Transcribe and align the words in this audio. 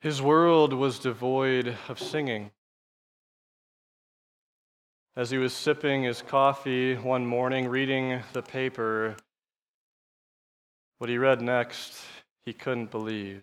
His 0.00 0.22
world 0.22 0.72
was 0.72 1.00
devoid 1.00 1.76
of 1.88 1.98
singing. 1.98 2.52
As 5.16 5.30
he 5.30 5.38
was 5.38 5.52
sipping 5.52 6.04
his 6.04 6.22
coffee 6.22 6.94
one 6.94 7.26
morning, 7.26 7.66
reading 7.66 8.22
the 8.32 8.42
paper, 8.42 9.16
what 10.98 11.10
he 11.10 11.18
read 11.18 11.42
next, 11.42 12.00
he 12.44 12.52
couldn't 12.52 12.92
believe. 12.92 13.42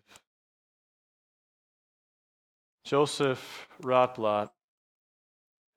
Joseph 2.86 3.68
Rotblat, 3.82 4.50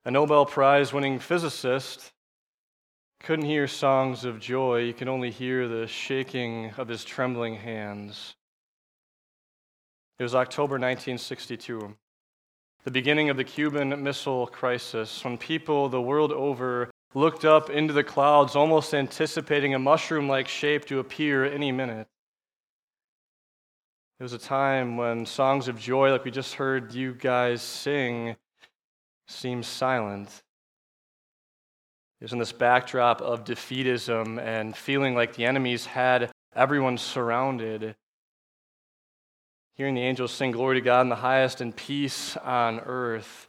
a 0.04 0.10
Nobel 0.12 0.46
Prize 0.46 0.92
winning 0.92 1.18
physicist, 1.18 2.12
couldn't 3.18 3.46
hear 3.46 3.66
songs 3.66 4.24
of 4.24 4.38
joy. 4.38 4.86
He 4.86 4.92
could 4.92 5.08
only 5.08 5.32
hear 5.32 5.66
the 5.66 5.88
shaking 5.88 6.70
of 6.76 6.86
his 6.86 7.04
trembling 7.04 7.56
hands. 7.56 8.36
It 10.18 10.24
was 10.24 10.34
October 10.34 10.72
1962, 10.72 11.94
the 12.82 12.90
beginning 12.90 13.30
of 13.30 13.36
the 13.36 13.44
Cuban 13.44 14.02
Missile 14.02 14.48
Crisis, 14.48 15.22
when 15.22 15.38
people 15.38 15.88
the 15.88 16.02
world 16.02 16.32
over 16.32 16.90
looked 17.14 17.44
up 17.44 17.70
into 17.70 17.92
the 17.92 18.02
clouds, 18.02 18.56
almost 18.56 18.92
anticipating 18.94 19.74
a 19.74 19.78
mushroom 19.78 20.28
like 20.28 20.48
shape 20.48 20.86
to 20.86 20.98
appear 20.98 21.44
any 21.44 21.70
minute. 21.70 22.08
It 24.18 24.24
was 24.24 24.32
a 24.32 24.38
time 24.38 24.96
when 24.96 25.24
songs 25.24 25.68
of 25.68 25.78
joy, 25.78 26.10
like 26.10 26.24
we 26.24 26.32
just 26.32 26.54
heard 26.54 26.92
you 26.92 27.14
guys 27.14 27.62
sing, 27.62 28.34
seemed 29.28 29.66
silent. 29.66 30.42
It 32.20 32.24
was 32.24 32.32
in 32.32 32.40
this 32.40 32.50
backdrop 32.50 33.22
of 33.22 33.44
defeatism 33.44 34.40
and 34.40 34.76
feeling 34.76 35.14
like 35.14 35.36
the 35.36 35.44
enemies 35.44 35.86
had 35.86 36.32
everyone 36.56 36.98
surrounded 36.98 37.94
hearing 39.78 39.94
the 39.94 40.02
angels 40.02 40.32
sing 40.32 40.50
glory 40.50 40.74
to 40.74 40.84
God 40.84 41.02
in 41.02 41.08
the 41.08 41.14
highest 41.14 41.60
and 41.60 41.74
peace 41.74 42.36
on 42.38 42.80
earth 42.80 43.46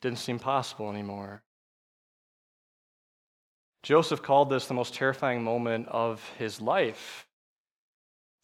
didn't 0.00 0.18
seem 0.18 0.38
possible 0.38 0.90
anymore. 0.90 1.42
Joseph 3.82 4.22
called 4.22 4.48
this 4.48 4.66
the 4.66 4.74
most 4.74 4.94
terrifying 4.94 5.44
moment 5.44 5.88
of 5.88 6.26
his 6.38 6.58
life. 6.58 7.26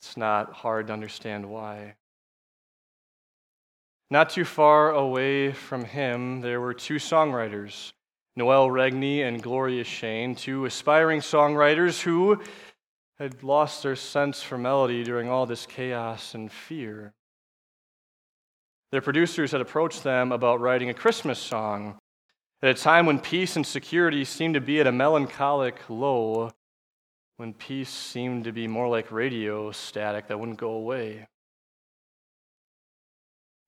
It's 0.01 0.19
not 0.19 0.53
hard 0.53 0.89
to 0.89 0.93
understand 0.93 1.49
why. 1.49 1.95
Not 4.11 4.31
too 4.31 4.45
far 4.45 4.91
away 4.91 5.53
from 5.53 5.85
him, 5.85 6.43
there 6.43 6.61
were 6.61 6.75
two 6.75 6.97
songwriters, 6.97 7.93
Noel 8.37 8.69
Regney 8.69 9.27
and 9.27 9.43
Gloria 9.43 9.85
Shayne, 9.85 10.35
two 10.35 10.67
aspiring 10.67 11.21
songwriters 11.21 12.03
who 12.03 12.43
had 13.21 13.43
lost 13.43 13.83
their 13.83 13.97
sense 13.97 14.43
for 14.43 14.57
melody 14.57 15.05
during 15.05 15.29
all 15.29 15.45
this 15.45 15.67
chaos 15.67 16.35
and 16.35 16.51
fear. 16.51 17.13
Their 18.93 19.03
producers 19.03 19.53
had 19.53 19.61
approached 19.61 20.03
them 20.03 20.33
about 20.33 20.61
writing 20.61 20.89
a 20.89 20.95
Christmas 20.95 21.39
song 21.39 21.99
at 22.63 22.71
a 22.71 22.75
time 22.75 23.05
when 23.05 23.21
peace 23.21 23.57
and 23.57 23.67
security 23.67 24.25
seemed 24.25 24.55
to 24.55 24.61
be 24.61 24.81
at 24.81 24.87
a 24.87 24.93
melancholic 24.93 25.79
low, 25.89 26.51
when 27.37 27.53
peace 27.53 27.91
seemed 27.91 28.45
to 28.45 28.53
be 28.53 28.67
more 28.67 28.89
like 28.89 29.13
radio 29.13 29.71
static 29.71 30.27
that 30.29 30.41
wouldn't 30.41 30.59
go 30.59 30.73
away. 30.73 31.27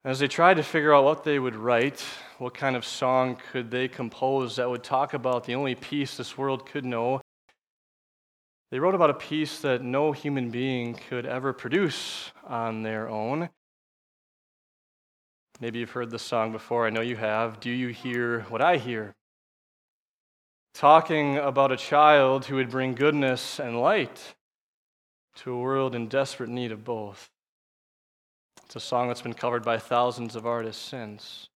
As 0.05 0.19
they 0.19 0.29
tried 0.29 0.55
to 0.55 0.63
figure 0.63 0.95
out 0.95 1.05
what 1.05 1.25
they 1.25 1.39
would 1.39 1.55
write, 1.55 2.03
what 2.39 2.55
kind 2.55 2.75
of 2.75 2.85
song 2.85 3.39
could 3.53 3.71
they 3.71 3.87
compose 3.87 4.57
that 4.57 4.69
would 4.69 4.83
talk 4.83 5.15
about 5.15 5.45
the 5.45 5.55
only 5.55 5.75
peace 5.75 6.17
this 6.17 6.37
world 6.37 6.67
could 6.67 6.85
know, 6.85 7.21
they 8.73 8.81
wrote 8.81 8.95
about 8.95 9.11
a 9.11 9.15
piece 9.15 9.59
that 9.59 9.83
no 9.83 10.13
human 10.13 10.49
being 10.49 10.95
could 10.95 11.27
ever 11.27 11.53
produce 11.53 12.33
on 12.47 12.83
their 12.83 13.07
own. 13.07 13.51
Maybe 15.61 15.79
you've 15.79 15.91
heard 15.91 16.11
this 16.11 16.23
song 16.23 16.53
before. 16.53 16.87
I 16.87 16.91
know 16.91 17.03
you 17.03 17.17
have. 17.17 17.61
Do 17.61 17.69
you 17.69 17.89
hear 17.89 18.47
what 18.49 18.63
I 18.63 18.79
hear? 18.79 19.15
Talking 20.73 21.37
about 21.37 21.71
a 21.71 21.77
child 21.77 22.47
who 22.47 22.57
would 22.57 22.71
bring 22.71 22.95
goodness 22.95 23.61
and 23.61 23.79
light 23.79 24.37
to 25.37 25.53
a 25.53 25.61
world 25.61 25.95
in 25.95 26.09
desperate 26.09 26.49
need 26.49 26.73
of 26.73 26.83
both. 26.83 27.29
It's 28.65 28.77
a 28.77 28.81
song 28.81 29.09
that's 29.09 29.21
been 29.21 29.35
covered 29.35 29.65
by 29.65 29.77
thousands 29.77 30.35
of 30.35 30.47
artists 30.47 30.83
since. 30.83 31.51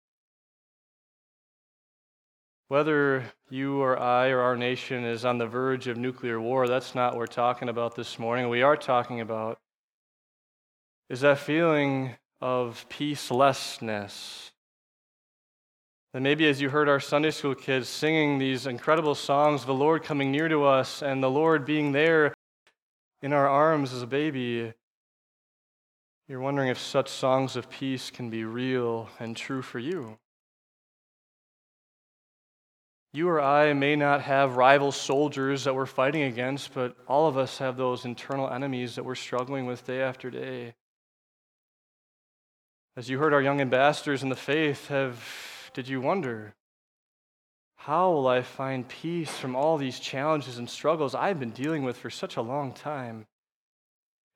Whether 2.69 3.33
you 3.49 3.81
or 3.81 3.97
I 3.97 4.31
or 4.31 4.41
our 4.41 4.57
nation 4.57 5.05
is 5.05 5.25
on 5.25 5.39
the 5.39 5.47
verge 5.47 5.87
of 5.87 5.97
nuclear 5.97 6.41
war, 6.41 6.67
that's 6.67 6.97
not 6.97 7.13
what 7.13 7.21
we're 7.21 7.27
talking 7.27 7.69
about 7.69 7.95
this 7.95 8.19
morning. 8.19 8.49
We 8.49 8.63
are 8.63 8.77
talking 8.77 9.21
about 9.21 9.61
is 11.09 11.21
that 11.21 11.39
feeling 11.39 12.17
of 12.41 12.85
peacelessness. 12.89 14.51
And 16.13 16.25
maybe 16.25 16.49
as 16.49 16.61
you 16.61 16.71
heard 16.71 16.89
our 16.89 16.99
Sunday 16.99 17.31
school 17.31 17.55
kids 17.55 17.89
singing 17.89 18.39
these 18.39 18.67
incredible 18.67 19.15
songs, 19.15 19.65
the 19.65 19.73
Lord 19.73 20.03
coming 20.03 20.33
near 20.33 20.49
to 20.49 20.65
us 20.65 21.03
and 21.03 21.23
the 21.23 21.31
Lord 21.31 21.65
being 21.65 21.93
there 21.93 22.35
in 23.23 23.33
our 23.33 23.49
arms 23.49 23.93
as 23.93 24.03
a 24.03 24.09
baby, 24.09 24.73
you're 26.27 26.41
wondering 26.41 26.69
if 26.69 26.79
such 26.81 27.11
songs 27.11 27.55
of 27.55 27.71
peace 27.71 28.11
can 28.11 28.29
be 28.29 28.45
real 28.45 29.09
and 29.21 29.37
true 29.37 29.63
for 29.63 29.79
you. 29.79 30.19
You 33.17 33.31
or 33.31 33.41
I 33.41 33.73
may 33.73 33.97
not 33.97 34.21
have 34.21 34.59
rival 34.59 34.93
soldiers 34.93 35.65
that 35.65 35.75
we're 35.75 35.87
fighting 35.87 36.25
against, 36.25 36.75
but 36.75 36.95
all 37.09 37.27
of 37.27 37.39
us 37.39 37.57
have 37.57 37.79
those 37.79 38.05
internal 38.05 38.47
enemies 38.51 38.95
that 38.95 39.07
we're 39.07 39.15
struggling 39.15 39.65
with 39.65 39.87
day 39.87 40.03
after 40.03 40.29
day. 40.29 40.75
As 42.95 43.09
you 43.09 43.19
heard 43.19 43.33
our 43.33 43.41
young 43.41 43.63
ambassadors 43.63 44.23
in 44.23 44.29
the 44.29 44.37
faith 44.37 44.89
have, 44.89 45.19
did 45.73 45.89
you 45.89 45.99
wonder, 46.03 46.53
how 47.77 48.13
will 48.13 48.29
I 48.29 48.43
find 48.43 48.87
peace 48.87 49.35
from 49.35 49.57
all 49.57 49.79
these 49.79 49.99
challenges 49.99 50.59
and 50.59 50.69
struggles 50.69 51.15
I've 51.15 51.41
been 51.41 51.53
dealing 51.53 51.85
with 51.85 51.97
for 51.97 52.11
such 52.11 52.37
a 52.37 52.43
long 52.43 52.75
time? 52.75 53.25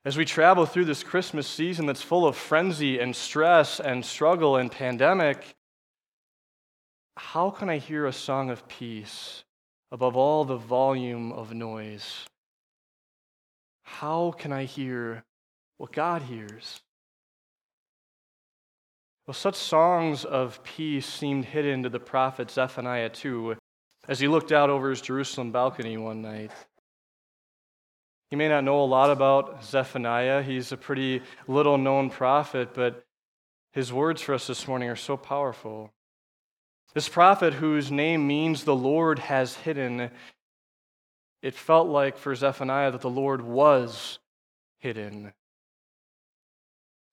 As 0.07 0.17
we 0.17 0.25
travel 0.25 0.65
through 0.65 0.87
this 0.87 1.03
Christmas 1.03 1.47
season 1.47 1.85
that's 1.85 2.01
full 2.01 2.27
of 2.27 2.35
frenzy 2.35 2.99
and 2.99 3.15
stress 3.15 3.79
and 3.79 4.03
struggle 4.03 4.57
and 4.57 4.73
pandemic, 4.73 5.55
how 7.21 7.51
can 7.51 7.69
I 7.69 7.79
hear 7.79 8.07
a 8.07 8.13
song 8.13 8.51
of 8.51 8.67
peace 8.67 9.45
above 9.93 10.17
all 10.17 10.45
the 10.45 10.57
volume 10.57 11.31
of 11.31 11.53
noise? 11.53 12.27
How 13.85 14.33
can 14.33 14.53
I 14.53 14.65
hear 14.65 15.23
what 15.77 15.93
God 15.93 16.23
hears? 16.23 16.81
Well, 19.27 19.35
such 19.35 19.55
songs 19.55 20.25
of 20.25 20.65
peace 20.65 21.07
seemed 21.07 21.45
hidden 21.45 21.85
to 21.85 21.89
the 21.89 22.01
prophet 22.01 22.51
Zephaniah 22.51 23.11
too, 23.11 23.57
as 24.09 24.19
he 24.19 24.27
looked 24.27 24.51
out 24.51 24.71
over 24.71 24.91
his 24.91 25.01
Jerusalem 25.01 25.53
balcony 25.53 25.97
one 25.99 26.23
night. 26.23 26.51
You 28.33 28.39
may 28.39 28.49
not 28.49 28.65
know 28.65 28.83
a 28.83 28.87
lot 28.87 29.11
about 29.11 29.63
Zephaniah. 29.63 30.43
He's 30.43 30.73
a 30.73 30.77
pretty 30.77 31.23
little 31.47 31.79
known 31.79 32.11
prophet, 32.11 32.71
but 32.75 33.05
his 33.73 33.93
words 33.93 34.21
for 34.21 34.35
us 34.35 34.49
this 34.49 34.67
morning 34.67 34.89
are 34.89 34.97
so 34.97 35.17
powerful. 35.17 35.93
This 36.93 37.09
prophet, 37.09 37.55
whose 37.55 37.93
name 37.93 38.27
means 38.27 38.65
the 38.65 38.75
Lord 38.75 39.21
has 39.21 39.55
hidden, 39.55 40.11
it 41.41 41.55
felt 41.55 41.89
like 41.89 42.19
for 42.19 42.35
Zephaniah 42.35 42.91
that 42.91 43.01
the 43.01 43.11
Lord 43.11 43.43
was 43.43 44.19
hidden. 44.79 45.33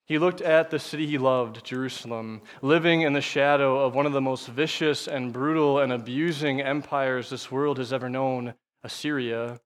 He 0.06 0.18
looked 0.18 0.42
at 0.42 0.72
the 0.72 0.80
city 0.80 1.06
he 1.06 1.18
loved, 1.18 1.64
Jerusalem, 1.66 2.42
living 2.62 3.02
in 3.02 3.14
the 3.14 3.22
shadow 3.22 3.86
of 3.86 3.94
one 3.94 4.06
of 4.06 4.14
the 4.14 4.22
most 4.22 4.48
vicious 4.48 5.08
and 5.08 5.34
brutal 5.34 5.80
and 5.80 5.92
abusing 5.92 6.62
empires 6.62 7.30
this 7.30 7.52
world 7.52 7.78
has 7.78 7.92
ever 7.94 8.10
known, 8.10 8.54
Assyria. 8.84 9.60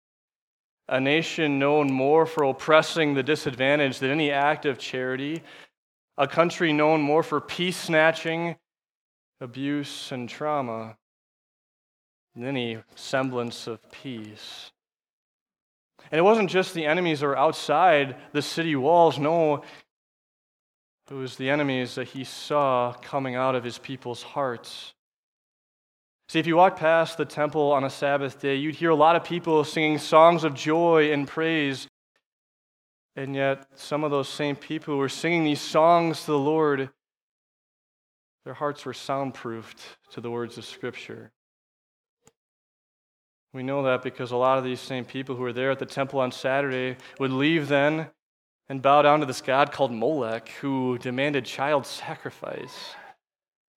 A 0.89 1.00
nation 1.00 1.59
known 1.59 1.91
more 1.91 2.25
for 2.25 2.44
oppressing 2.44 3.13
the 3.13 3.23
disadvantaged 3.23 4.01
than 4.01 4.09
any 4.09 4.31
act 4.31 4.66
of 4.66 4.79
charity. 4.79 5.44
A 6.18 6.27
country 6.27 6.74
known 6.74 7.01
more 7.01 7.24
for 7.24 7.39
peace 7.39 7.77
snatching 7.77 8.57
abuse 9.41 10.11
and 10.11 10.29
trauma 10.29 10.95
and 12.35 12.45
any 12.45 12.77
semblance 12.95 13.67
of 13.67 13.79
peace. 13.91 14.71
And 16.11 16.19
it 16.19 16.23
wasn't 16.23 16.49
just 16.49 16.73
the 16.73 16.85
enemies 16.85 17.19
that 17.19 17.27
were 17.27 17.38
outside 17.38 18.15
the 18.31 18.41
city 18.41 18.75
walls, 18.75 19.19
no, 19.19 19.63
it 21.09 21.13
was 21.13 21.35
the 21.35 21.49
enemies 21.49 21.95
that 21.95 22.07
he 22.09 22.23
saw 22.23 22.93
coming 23.01 23.35
out 23.35 23.55
of 23.55 23.65
his 23.65 23.77
people's 23.77 24.23
hearts. 24.23 24.93
See, 26.29 26.39
if 26.39 26.47
you 26.47 26.55
walk 26.55 26.77
past 26.77 27.17
the 27.17 27.25
temple 27.25 27.73
on 27.73 27.83
a 27.83 27.89
Sabbath 27.89 28.39
day, 28.39 28.55
you'd 28.55 28.75
hear 28.75 28.91
a 28.91 28.95
lot 28.95 29.17
of 29.17 29.25
people 29.25 29.65
singing 29.65 29.97
songs 29.97 30.45
of 30.45 30.53
joy 30.53 31.11
and 31.11 31.27
praise. 31.27 31.88
And 33.17 33.35
yet, 33.35 33.65
some 33.75 34.05
of 34.05 34.11
those 34.11 34.29
same 34.29 34.55
people 34.55 34.95
were 34.95 35.09
singing 35.09 35.43
these 35.43 35.59
songs 35.59 36.21
to 36.21 36.27
the 36.27 36.39
Lord 36.39 36.89
their 38.45 38.53
hearts 38.53 38.85
were 38.85 38.93
soundproofed 38.93 39.81
to 40.11 40.21
the 40.21 40.31
words 40.31 40.57
of 40.57 40.65
Scripture. 40.65 41.31
We 43.53 43.63
know 43.63 43.83
that 43.83 44.01
because 44.01 44.31
a 44.31 44.38
lot 44.38 44.57
of 44.57 44.63
these 44.63 44.79
same 44.79 45.03
people 45.03 45.35
who 45.35 45.43
were 45.43 45.53
there 45.53 45.71
at 45.71 45.79
the 45.79 45.85
temple 45.85 46.19
on 46.19 46.31
Saturday 46.31 46.97
would 47.19 47.31
leave 47.31 47.67
then 47.67 48.07
and 48.69 48.81
bow 48.81 49.01
down 49.01 49.19
to 49.19 49.25
this 49.25 49.41
god 49.41 49.71
called 49.71 49.91
Molech 49.91 50.47
who 50.61 50.97
demanded 50.99 51.43
child 51.43 51.85
sacrifice. 51.85 52.95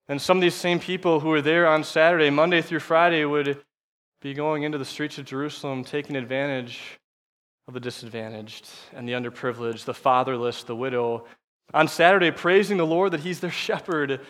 And 0.08 0.22
some 0.22 0.37
of 0.37 0.43
these 0.43 0.55
same 0.55 0.78
people 0.78 1.20
who 1.20 1.31
were 1.31 1.43
there 1.43 1.66
on 1.66 1.82
Saturday, 1.82 2.31
Monday 2.31 2.62
through 2.62 2.81
Friday, 2.81 3.25
would 3.25 3.62
be 4.20 4.34
going 4.34 4.62
into 4.62 4.78
the 4.78 4.84
streets 4.84 5.19
of 5.19 5.25
Jerusalem 5.25 5.82
taking 5.82 6.14
advantage 6.14 6.81
of 7.66 7.75
the 7.75 7.81
disadvantaged 7.81 8.69
and 8.93 9.08
the 9.08 9.12
underprivileged, 9.12 9.84
the 9.84 9.94
fatherless, 9.94 10.62
the 10.62 10.76
widow. 10.76 11.25
On 11.72 11.88
Saturday, 11.88 12.31
praising 12.31 12.76
the 12.76 12.87
Lord 12.87 13.12
that 13.12 13.20
He's 13.20 13.40
their 13.40 13.50
shepherd, 13.66 14.20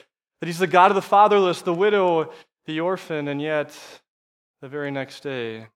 that 0.44 0.48
He's 0.48 0.58
the 0.58 0.66
God 0.66 0.90
of 0.90 0.94
the 0.94 1.00
fatherless, 1.00 1.62
the 1.62 1.72
widow, 1.72 2.30
the 2.66 2.78
orphan, 2.78 3.28
and 3.28 3.40
yet 3.40 3.74
the 4.60 4.68
very 4.68 4.90
next 4.90 5.22
day, 5.22 5.68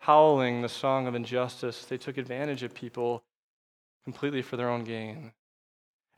howling 0.00 0.60
the 0.60 0.68
song 0.68 1.06
of 1.06 1.14
injustice, 1.14 1.86
they 1.86 1.96
took 1.96 2.18
advantage 2.18 2.62
of 2.62 2.74
people 2.74 3.24
completely 4.04 4.42
for 4.42 4.58
their 4.58 4.68
own 4.68 4.84
gain. 4.84 5.32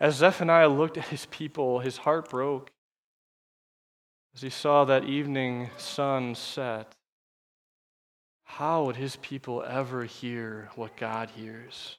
As 0.00 0.16
Zephaniah 0.16 0.68
looked 0.68 0.98
at 0.98 1.06
his 1.06 1.26
people, 1.26 1.78
his 1.78 1.98
heart 1.98 2.28
broke 2.28 2.72
as 4.34 4.42
he 4.42 4.50
saw 4.50 4.84
that 4.84 5.04
evening 5.04 5.70
sun 5.76 6.34
set. 6.34 6.96
How 8.42 8.86
would 8.86 8.96
his 8.96 9.14
people 9.22 9.62
ever 9.62 10.02
hear 10.02 10.68
what 10.74 10.96
God 10.96 11.30
hears? 11.30 11.98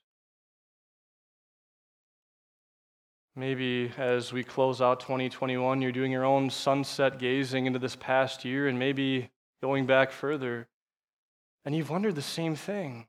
Maybe 3.38 3.92
as 3.98 4.32
we 4.32 4.46
close 4.46 4.82
out 4.82 5.02
2021, 5.02 5.82
you're 5.82 5.92
doing 5.92 6.12
your 6.12 6.24
own 6.24 6.50
sunset 6.50 7.20
gazing 7.20 7.66
into 7.66 7.80
this 7.80 7.96
past 7.96 8.46
year 8.46 8.70
and 8.70 8.80
maybe 8.80 9.30
going 9.62 9.86
back 9.86 10.12
further. 10.12 10.70
And 11.66 11.76
you've 11.76 11.90
wondered 11.90 12.16
the 12.16 12.22
same 12.22 12.56
thing. 12.56 13.08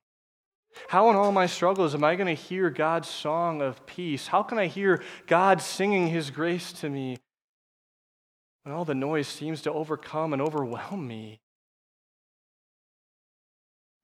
How, 0.88 1.10
in 1.10 1.16
all 1.16 1.30
my 1.30 1.46
struggles, 1.46 1.94
am 1.94 2.02
I 2.02 2.16
going 2.16 2.34
to 2.34 2.42
hear 2.42 2.70
God's 2.70 3.08
song 3.08 3.62
of 3.62 3.86
peace? 3.86 4.26
How 4.26 4.42
can 4.42 4.58
I 4.58 4.66
hear 4.66 5.00
God 5.28 5.62
singing 5.62 6.08
His 6.08 6.30
grace 6.30 6.72
to 6.74 6.90
me 6.90 7.18
when 8.64 8.74
all 8.74 8.84
the 8.84 8.94
noise 8.94 9.28
seems 9.28 9.62
to 9.62 9.72
overcome 9.72 10.32
and 10.32 10.42
overwhelm 10.42 11.06
me? 11.06 11.40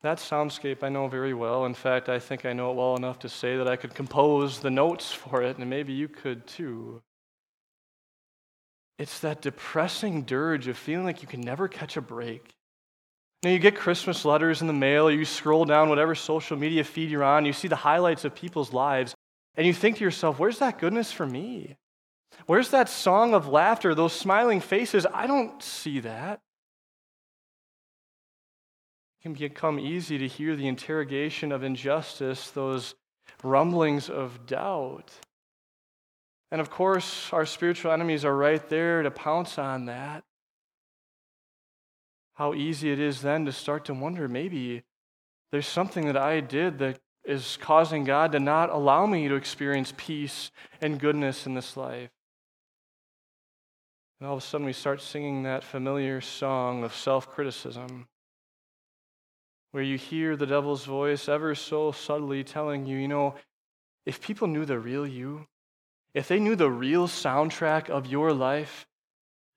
That 0.03 0.19
soundscape 0.19 0.83
I 0.83 0.89
know 0.89 1.07
very 1.07 1.33
well. 1.33 1.65
In 1.65 1.75
fact, 1.75 2.09
I 2.09 2.19
think 2.19 2.45
I 2.45 2.53
know 2.53 2.73
it 2.73 2.77
well 2.77 2.97
enough 2.97 3.21
to 3.21 3.29
say 3.29 3.57
that 3.57 3.69
I 3.69 3.77
could 3.77 3.95
compose 3.95 4.59
the 4.59 4.71
notes 4.71 5.13
for 5.13 5.43
it, 5.43 5.59
and 5.59 5.71
maybe 5.71 5.93
you 5.93 6.09
could 6.09 6.47
too. 6.47 7.03
It's 8.99 9.21
that 9.21 9.41
depressing 9.43 10.23
dirge 10.23 10.67
of 10.67 10.77
feeling 10.77 11.07
like 11.07 11.23
you 11.23 11.29
can 11.29 11.41
never 11.41 11.69
catch 11.69 11.97
a 11.97 12.01
break. 12.01 12.51
Now, 13.45 13.51
you 13.51 13.59
get 13.59 13.77
Christmas 13.77 14.25
letters 14.25 14.61
in 14.61 14.67
the 14.67 14.73
mail, 14.73 15.11
you 15.11 15.25
scroll 15.25 15.65
down 15.65 15.89
whatever 15.89 16.15
social 16.15 16.57
media 16.57 16.85
feed 16.85 17.11
you're 17.11 17.25
on, 17.25 17.45
you 17.45 17.53
see 17.53 17.69
the 17.69 17.77
highlights 17.77 18.25
of 18.25 18.35
people's 18.35 18.73
lives, 18.73 19.15
and 19.57 19.67
you 19.67 19.73
think 19.73 19.97
to 19.97 20.05
yourself, 20.05 20.39
where's 20.39 20.59
that 20.59 20.79
goodness 20.79 21.11
for 21.11 21.27
me? 21.27 21.77
Where's 22.47 22.71
that 22.71 22.89
song 22.89 23.35
of 23.35 23.49
laughter, 23.49 23.95
those 23.95 24.13
smiling 24.13 24.61
faces? 24.61 25.07
I 25.13 25.27
don't 25.27 25.63
see 25.63 26.01
that 26.01 26.41
can 29.23 29.35
become 29.35 29.79
easy 29.79 30.19
to 30.19 30.27
hear 30.27 30.57
the 30.57 30.67
interrogation 30.67 31.53
of 31.53 31.63
injustice, 31.63 32.51
those 32.51 32.97
rumblings 33.45 34.11
of 34.11 34.47
doubt. 34.47 35.13
And 36.51 36.61
of 36.61 36.71
course, 36.71 37.33
our 37.33 37.47
spiritual 37.47 37.93
enemies 37.93 38.25
are 38.25 38.37
right 38.37 38.69
there 38.69 39.03
to 39.03 39.11
pounce 39.11 39.59
on 39.59 39.87
that. 39.87 40.25
How 42.35 42.53
easy 42.55 42.91
it 42.91 42.99
is 42.99 43.23
then 43.23 43.47
to 43.47 43.53
start 43.53 43.85
to 43.85 43.95
wonder 43.95 44.27
maybe 44.27 44.83
there's 45.53 45.69
something 45.69 46.07
that 46.07 46.17
I 46.17 46.41
did 46.41 46.79
that 46.79 46.99
is 47.25 47.57
causing 47.61 48.05
God 48.05 48.33
to 48.33 48.41
not 48.41 48.71
allow 48.71 49.07
me 49.07 49.29
to 49.29 49.35
experience 49.37 49.93
peace 49.97 50.51
and 50.81 50.99
goodness 50.99 51.47
in 51.47 51.55
this 51.55 51.77
life. 51.77 52.11
And 54.19 54.29
all 54.29 54.37
of 54.37 54.43
a 54.43 54.47
sudden, 54.47 54.67
we 54.67 54.73
start 54.73 55.01
singing 55.01 55.45
that 55.45 55.63
familiar 55.63 56.21
song 56.21 56.83
of 56.83 56.95
self 56.95 57.29
criticism 57.29 58.09
where 59.73 59.83
you 59.83 59.99
hear 59.99 60.37
the 60.37 60.47
devil's 60.47 60.85
voice 60.85 61.29
ever 61.29 61.55
so 61.55 61.93
subtly 61.93 62.45
telling 62.45 62.87
you, 62.87 62.99
you 62.99 63.09
know, 63.09 63.35
if 64.07 64.21
people 64.21 64.47
knew 64.47 64.65
the 64.65 64.79
real 64.79 65.07
you, 65.07 65.47
if 66.15 66.29
they 66.29 66.39
knew 66.39 66.55
the 66.55 66.71
real 66.71 67.09
soundtrack 67.09 67.89
of 67.89 68.07
your 68.07 68.33
life, 68.33 68.87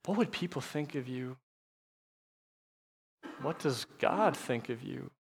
what 0.06 0.18
would 0.18 0.32
people 0.32 0.62
think 0.62 0.96
of 0.96 1.08
you? 1.08 1.36
What 3.42 3.60
does 3.60 3.86
God 4.00 4.38
think 4.38 4.70
of 4.70 4.82
you? 4.82 5.12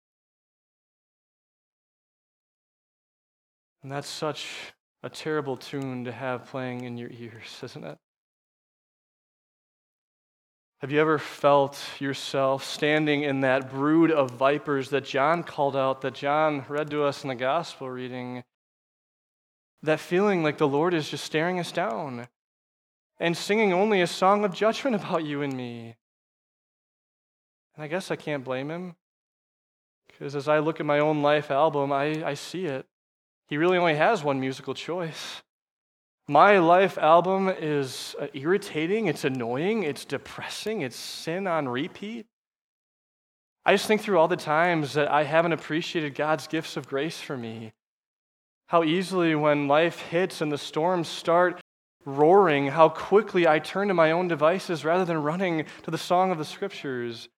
And 3.82 3.90
that's 3.90 4.08
such 4.08 4.46
a 5.02 5.10
terrible 5.10 5.56
tune 5.56 6.04
to 6.04 6.12
have 6.12 6.46
playing 6.46 6.84
in 6.84 6.96
your 6.96 7.10
ears, 7.10 7.60
isn't 7.62 7.84
it? 7.84 7.98
Have 10.84 10.92
you 10.92 11.00
ever 11.00 11.18
felt 11.18 11.82
yourself 11.98 12.62
standing 12.62 13.22
in 13.22 13.40
that 13.40 13.70
brood 13.70 14.10
of 14.10 14.32
vipers 14.32 14.90
that 14.90 15.06
John 15.06 15.42
called 15.42 15.74
out, 15.74 16.02
that 16.02 16.12
John 16.12 16.62
read 16.68 16.90
to 16.90 17.04
us 17.04 17.24
in 17.24 17.28
the 17.28 17.34
gospel 17.34 17.88
reading? 17.88 18.44
That 19.82 19.98
feeling 19.98 20.42
like 20.42 20.58
the 20.58 20.68
Lord 20.68 20.92
is 20.92 21.08
just 21.08 21.24
staring 21.24 21.58
us 21.58 21.72
down 21.72 22.28
and 23.18 23.34
singing 23.34 23.72
only 23.72 24.02
a 24.02 24.06
song 24.06 24.44
of 24.44 24.52
judgment 24.52 24.94
about 24.94 25.24
you 25.24 25.40
and 25.40 25.56
me. 25.56 25.96
And 27.74 27.84
I 27.84 27.88
guess 27.88 28.10
I 28.10 28.16
can't 28.16 28.44
blame 28.44 28.70
him 28.70 28.94
because 30.08 30.36
as 30.36 30.48
I 30.48 30.58
look 30.58 30.80
at 30.80 30.86
my 30.86 30.98
own 30.98 31.22
life 31.22 31.50
album, 31.50 31.92
I, 31.92 32.22
I 32.22 32.34
see 32.34 32.66
it. 32.66 32.84
He 33.48 33.56
really 33.56 33.78
only 33.78 33.94
has 33.94 34.22
one 34.22 34.38
musical 34.38 34.74
choice. 34.74 35.43
My 36.26 36.58
life 36.58 36.96
album 36.96 37.50
is 37.50 38.16
uh, 38.18 38.28
irritating, 38.32 39.08
it's 39.08 39.24
annoying, 39.24 39.82
it's 39.82 40.06
depressing, 40.06 40.80
it's 40.80 40.96
sin 40.96 41.46
on 41.46 41.68
repeat. 41.68 42.24
I 43.66 43.74
just 43.74 43.86
think 43.86 44.00
through 44.00 44.18
all 44.18 44.28
the 44.28 44.36
times 44.36 44.94
that 44.94 45.10
I 45.10 45.24
haven't 45.24 45.52
appreciated 45.52 46.14
God's 46.14 46.46
gifts 46.46 46.78
of 46.78 46.88
grace 46.88 47.20
for 47.20 47.36
me. 47.36 47.72
How 48.68 48.84
easily, 48.84 49.34
when 49.34 49.68
life 49.68 50.00
hits 50.00 50.40
and 50.40 50.50
the 50.50 50.56
storms 50.56 51.08
start 51.08 51.60
roaring, 52.06 52.68
how 52.68 52.88
quickly 52.88 53.46
I 53.46 53.58
turn 53.58 53.88
to 53.88 53.94
my 53.94 54.10
own 54.10 54.26
devices 54.26 54.82
rather 54.82 55.04
than 55.04 55.22
running 55.22 55.66
to 55.82 55.90
the 55.90 55.98
song 55.98 56.30
of 56.30 56.38
the 56.38 56.44
scriptures. 56.46 57.28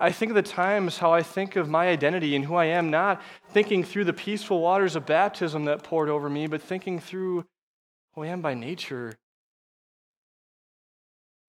I 0.00 0.10
think 0.10 0.30
of 0.30 0.36
the 0.36 0.42
times 0.42 0.98
how 0.98 1.12
I 1.12 1.22
think 1.22 1.54
of 1.54 1.68
my 1.68 1.86
identity 1.88 2.34
and 2.34 2.44
who 2.44 2.56
I 2.56 2.64
am, 2.64 2.90
not 2.90 3.22
thinking 3.50 3.84
through 3.84 4.04
the 4.06 4.12
peaceful 4.12 4.60
waters 4.60 4.96
of 4.96 5.06
baptism 5.06 5.66
that 5.66 5.84
poured 5.84 6.08
over 6.08 6.28
me, 6.28 6.48
but 6.48 6.60
thinking 6.60 6.98
through 6.98 7.44
I 8.22 8.28
am 8.28 8.40
by 8.40 8.54
nature. 8.54 9.14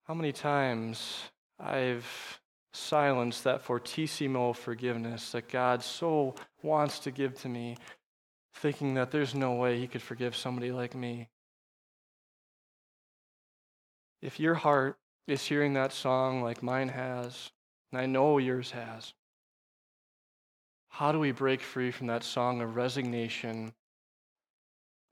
How 0.04 0.14
many 0.14 0.32
times 0.32 1.30
I've 1.58 2.40
silenced 2.72 3.44
that 3.44 3.62
fortissimo 3.62 4.52
forgiveness 4.52 5.32
that 5.32 5.48
God 5.48 5.82
so 5.82 6.34
wants 6.62 6.98
to 7.00 7.10
give 7.10 7.40
to 7.42 7.48
me, 7.48 7.76
thinking 8.54 8.94
that 8.94 9.10
there's 9.10 9.34
no 9.34 9.52
way 9.54 9.78
He 9.78 9.86
could 9.86 10.02
forgive 10.02 10.34
somebody 10.34 10.72
like 10.72 10.94
me. 10.94 11.28
If 14.20 14.40
your 14.40 14.54
heart 14.54 14.96
is 15.26 15.44
hearing 15.44 15.74
that 15.74 15.92
song 15.92 16.42
like 16.42 16.62
mine 16.62 16.88
has, 16.88 17.50
and 17.90 18.00
I 18.00 18.06
know 18.06 18.38
yours 18.38 18.70
has, 18.70 19.12
how 20.88 21.12
do 21.12 21.18
we 21.18 21.32
break 21.32 21.60
free 21.60 21.90
from 21.90 22.06
that 22.08 22.22
song 22.22 22.60
of 22.60 22.76
resignation, 22.76 23.72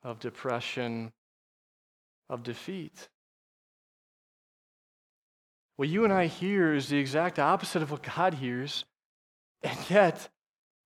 of 0.03 0.19
depression, 0.21 1.13
of 2.31 2.43
defeat. 2.43 3.09
What 5.77 5.89
you 5.89 6.05
and 6.05 6.13
I 6.13 6.27
hear 6.27 6.73
is 6.73 6.89
the 6.89 6.99
exact 6.99 7.39
opposite 7.39 7.83
of 7.83 7.91
what 7.91 8.03
God 8.03 8.35
hears. 8.35 8.85
And 9.63 9.79
yet, 9.91 10.29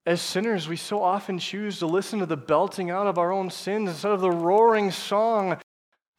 as 0.07 0.21
sinners, 0.21 0.69
we 0.69 0.77
so 0.77 1.03
often 1.03 1.39
choose 1.39 1.79
to 1.79 1.87
listen 1.87 2.19
to 2.21 2.27
the 2.27 2.37
belting 2.37 2.91
out 2.91 3.07
of 3.07 3.19
our 3.19 3.31
own 3.33 3.51
sins 3.51 3.91
instead 3.91 4.13
of 4.13 4.21
the 4.21 4.31
roaring 4.31 4.91
song, 4.91 5.61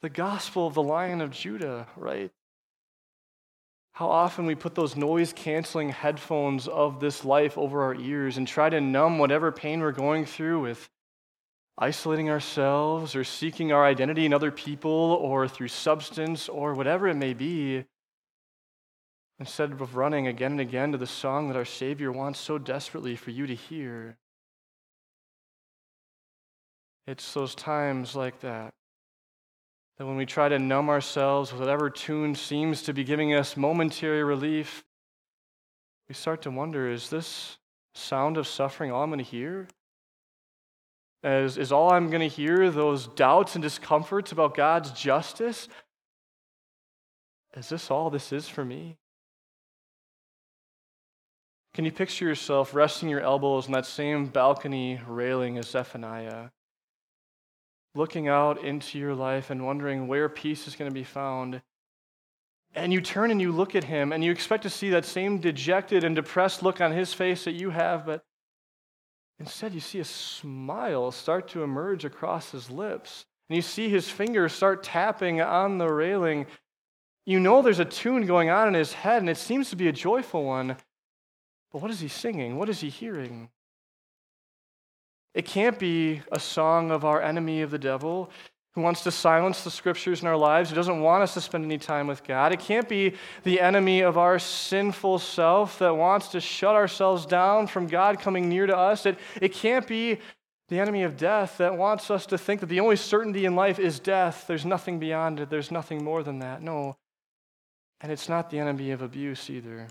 the 0.01 0.09
gospel 0.09 0.67
of 0.67 0.73
the 0.73 0.83
Lion 0.83 1.21
of 1.21 1.31
Judah, 1.31 1.87
right? 1.97 2.31
How 3.93 4.09
often 4.09 4.45
we 4.45 4.55
put 4.55 4.75
those 4.75 4.95
noise 4.95 5.31
canceling 5.31 5.89
headphones 5.89 6.67
of 6.67 6.99
this 6.99 7.23
life 7.23 7.57
over 7.57 7.83
our 7.83 7.95
ears 7.95 8.37
and 8.37 8.45
try 8.45 8.69
to 8.69 8.81
numb 8.81 9.19
whatever 9.19 9.51
pain 9.53 9.79
we're 9.79 9.93
going 9.93 10.25
through 10.25 10.61
with 10.61 10.89
isolating 11.77 12.29
ourselves 12.29 13.15
or 13.15 13.23
seeking 13.23 13.71
our 13.71 13.85
identity 13.85 14.25
in 14.25 14.33
other 14.33 14.51
people 14.51 14.91
or 14.91 15.47
through 15.47 15.67
substance 15.67 16.47
or 16.47 16.73
whatever 16.73 17.07
it 17.07 17.15
may 17.15 17.33
be, 17.33 17.85
instead 19.39 19.71
of 19.71 19.95
running 19.95 20.27
again 20.27 20.51
and 20.51 20.61
again 20.61 20.91
to 20.91 20.97
the 20.97 21.07
song 21.07 21.49
that 21.49 21.57
our 21.57 21.65
Savior 21.65 22.11
wants 22.11 22.39
so 22.39 22.57
desperately 22.57 23.15
for 23.15 23.31
you 23.31 23.45
to 23.47 23.55
hear. 23.55 24.17
It's 27.05 27.33
those 27.33 27.53
times 27.53 28.15
like 28.15 28.39
that 28.41 28.73
that 29.97 30.05
when 30.05 30.17
we 30.17 30.25
try 30.25 30.49
to 30.49 30.59
numb 30.59 30.89
ourselves 30.89 31.51
with 31.51 31.61
whatever 31.61 31.89
tune 31.89 32.35
seems 32.35 32.81
to 32.81 32.93
be 32.93 33.03
giving 33.03 33.33
us 33.33 33.55
momentary 33.55 34.23
relief, 34.23 34.83
we 36.09 36.15
start 36.15 36.41
to 36.41 36.51
wonder 36.51 36.89
is 36.89 37.09
this 37.09 37.57
sound 37.93 38.37
of 38.37 38.45
suffering 38.45 38.91
all 38.91 39.03
I'm 39.03 39.09
going 39.09 39.19
to 39.19 39.23
hear? 39.23 39.67
As, 41.25 41.57
is 41.57 41.71
all 41.71 41.91
I'm 41.91 42.11
going 42.11 42.21
to 42.21 42.27
hear 42.27 42.69
those 42.69 43.07
doubts 43.07 43.55
and 43.55 43.63
discomforts 43.63 44.31
about 44.31 44.53
God's 44.53 44.91
justice? 44.91 45.67
Is 47.57 47.67
this 47.67 47.89
all 47.89 48.11
this 48.11 48.31
is 48.31 48.47
for 48.47 48.63
me? 48.63 48.97
Can 51.73 51.83
you 51.83 51.91
picture 51.91 52.25
yourself 52.25 52.75
resting 52.75 53.09
your 53.09 53.21
elbows 53.21 53.65
on 53.65 53.71
that 53.71 53.87
same 53.87 54.27
balcony 54.27 55.01
railing 55.07 55.57
as 55.57 55.65
Zephaniah, 55.65 56.49
looking 57.95 58.27
out 58.27 58.63
into 58.63 58.99
your 58.99 59.15
life 59.15 59.49
and 59.49 59.65
wondering 59.65 60.07
where 60.07 60.29
peace 60.29 60.67
is 60.67 60.75
going 60.75 60.91
to 60.91 60.93
be 60.93 61.03
found? 61.03 61.63
And 62.75 62.93
you 62.93 63.01
turn 63.01 63.31
and 63.31 63.41
you 63.41 63.51
look 63.51 63.73
at 63.73 63.85
him 63.85 64.11
and 64.11 64.23
you 64.23 64.31
expect 64.31 64.61
to 64.61 64.69
see 64.69 64.91
that 64.91 65.05
same 65.05 65.39
dejected 65.39 66.03
and 66.03 66.15
depressed 66.15 66.61
look 66.61 66.81
on 66.81 66.91
his 66.91 67.15
face 67.15 67.45
that 67.45 67.53
you 67.53 67.71
have, 67.71 68.05
but 68.05 68.23
Instead, 69.39 69.73
you 69.73 69.79
see 69.79 69.99
a 69.99 70.05
smile 70.05 71.11
start 71.11 71.47
to 71.49 71.63
emerge 71.63 72.05
across 72.05 72.51
his 72.51 72.69
lips. 72.69 73.25
And 73.49 73.55
you 73.55 73.61
see 73.61 73.89
his 73.89 74.09
fingers 74.09 74.53
start 74.53 74.83
tapping 74.83 75.41
on 75.41 75.77
the 75.77 75.91
railing. 75.91 76.47
You 77.25 77.39
know 77.39 77.61
there's 77.61 77.79
a 77.79 77.85
tune 77.85 78.25
going 78.25 78.49
on 78.49 78.67
in 78.67 78.73
his 78.73 78.93
head, 78.93 79.21
and 79.21 79.29
it 79.29 79.37
seems 79.37 79.69
to 79.69 79.75
be 79.75 79.87
a 79.87 79.93
joyful 79.93 80.43
one. 80.43 80.77
But 81.71 81.81
what 81.81 81.91
is 81.91 81.99
he 81.99 82.07
singing? 82.07 82.57
What 82.57 82.69
is 82.69 82.79
he 82.79 82.89
hearing? 82.89 83.49
It 85.33 85.45
can't 85.45 85.77
be 85.77 86.21
a 86.31 86.39
song 86.39 86.91
of 86.91 87.03
our 87.03 87.21
enemy 87.21 87.61
of 87.61 87.71
the 87.71 87.77
devil 87.77 88.31
who 88.75 88.81
wants 88.81 89.03
to 89.03 89.11
silence 89.11 89.63
the 89.63 89.71
scriptures 89.71 90.21
in 90.21 90.27
our 90.27 90.35
lives, 90.35 90.69
who 90.69 90.75
doesn't 90.75 90.99
want 90.99 91.23
us 91.23 91.33
to 91.33 91.41
spend 91.41 91.63
any 91.63 91.77
time 91.77 92.07
with 92.07 92.23
God. 92.25 92.51
It 92.51 92.59
can't 92.59 92.89
be 92.89 93.13
the 93.43 93.61
enemy 93.61 94.01
of 94.01 94.17
our 94.17 94.37
sinful 94.37 95.19
self 95.19 95.79
that 95.79 95.95
wants 95.95 96.27
to 96.29 96.41
shut 96.41 96.75
ourselves 96.75 97.25
down 97.25 97.67
from 97.67 97.87
God 97.87 98.19
coming 98.19 98.49
near 98.49 98.67
to 98.67 98.75
us. 98.75 99.05
It, 99.05 99.17
it 99.41 99.53
can't 99.53 99.87
be 99.87 100.19
the 100.67 100.79
enemy 100.79 101.03
of 101.03 101.15
death 101.15 101.57
that 101.59 101.77
wants 101.77 102.11
us 102.11 102.25
to 102.25 102.37
think 102.37 102.59
that 102.59 102.65
the 102.67 102.81
only 102.81 102.97
certainty 102.97 103.45
in 103.45 103.55
life 103.55 103.79
is 103.79 103.99
death. 103.99 104.43
There's 104.45 104.65
nothing 104.65 104.99
beyond 104.99 105.39
it, 105.39 105.49
there's 105.49 105.71
nothing 105.71 106.03
more 106.03 106.21
than 106.21 106.39
that. 106.39 106.61
No. 106.61 106.97
And 108.01 108.11
it's 108.11 108.27
not 108.27 108.49
the 108.49 108.59
enemy 108.59 108.91
of 108.91 109.01
abuse 109.01 109.49
either. 109.49 109.87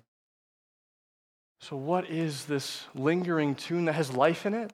So, 1.60 1.76
what 1.76 2.10
is 2.10 2.44
this 2.44 2.84
lingering 2.94 3.54
tune 3.54 3.86
that 3.86 3.94
has 3.94 4.14
life 4.14 4.44
in 4.44 4.52
it? 4.52 4.72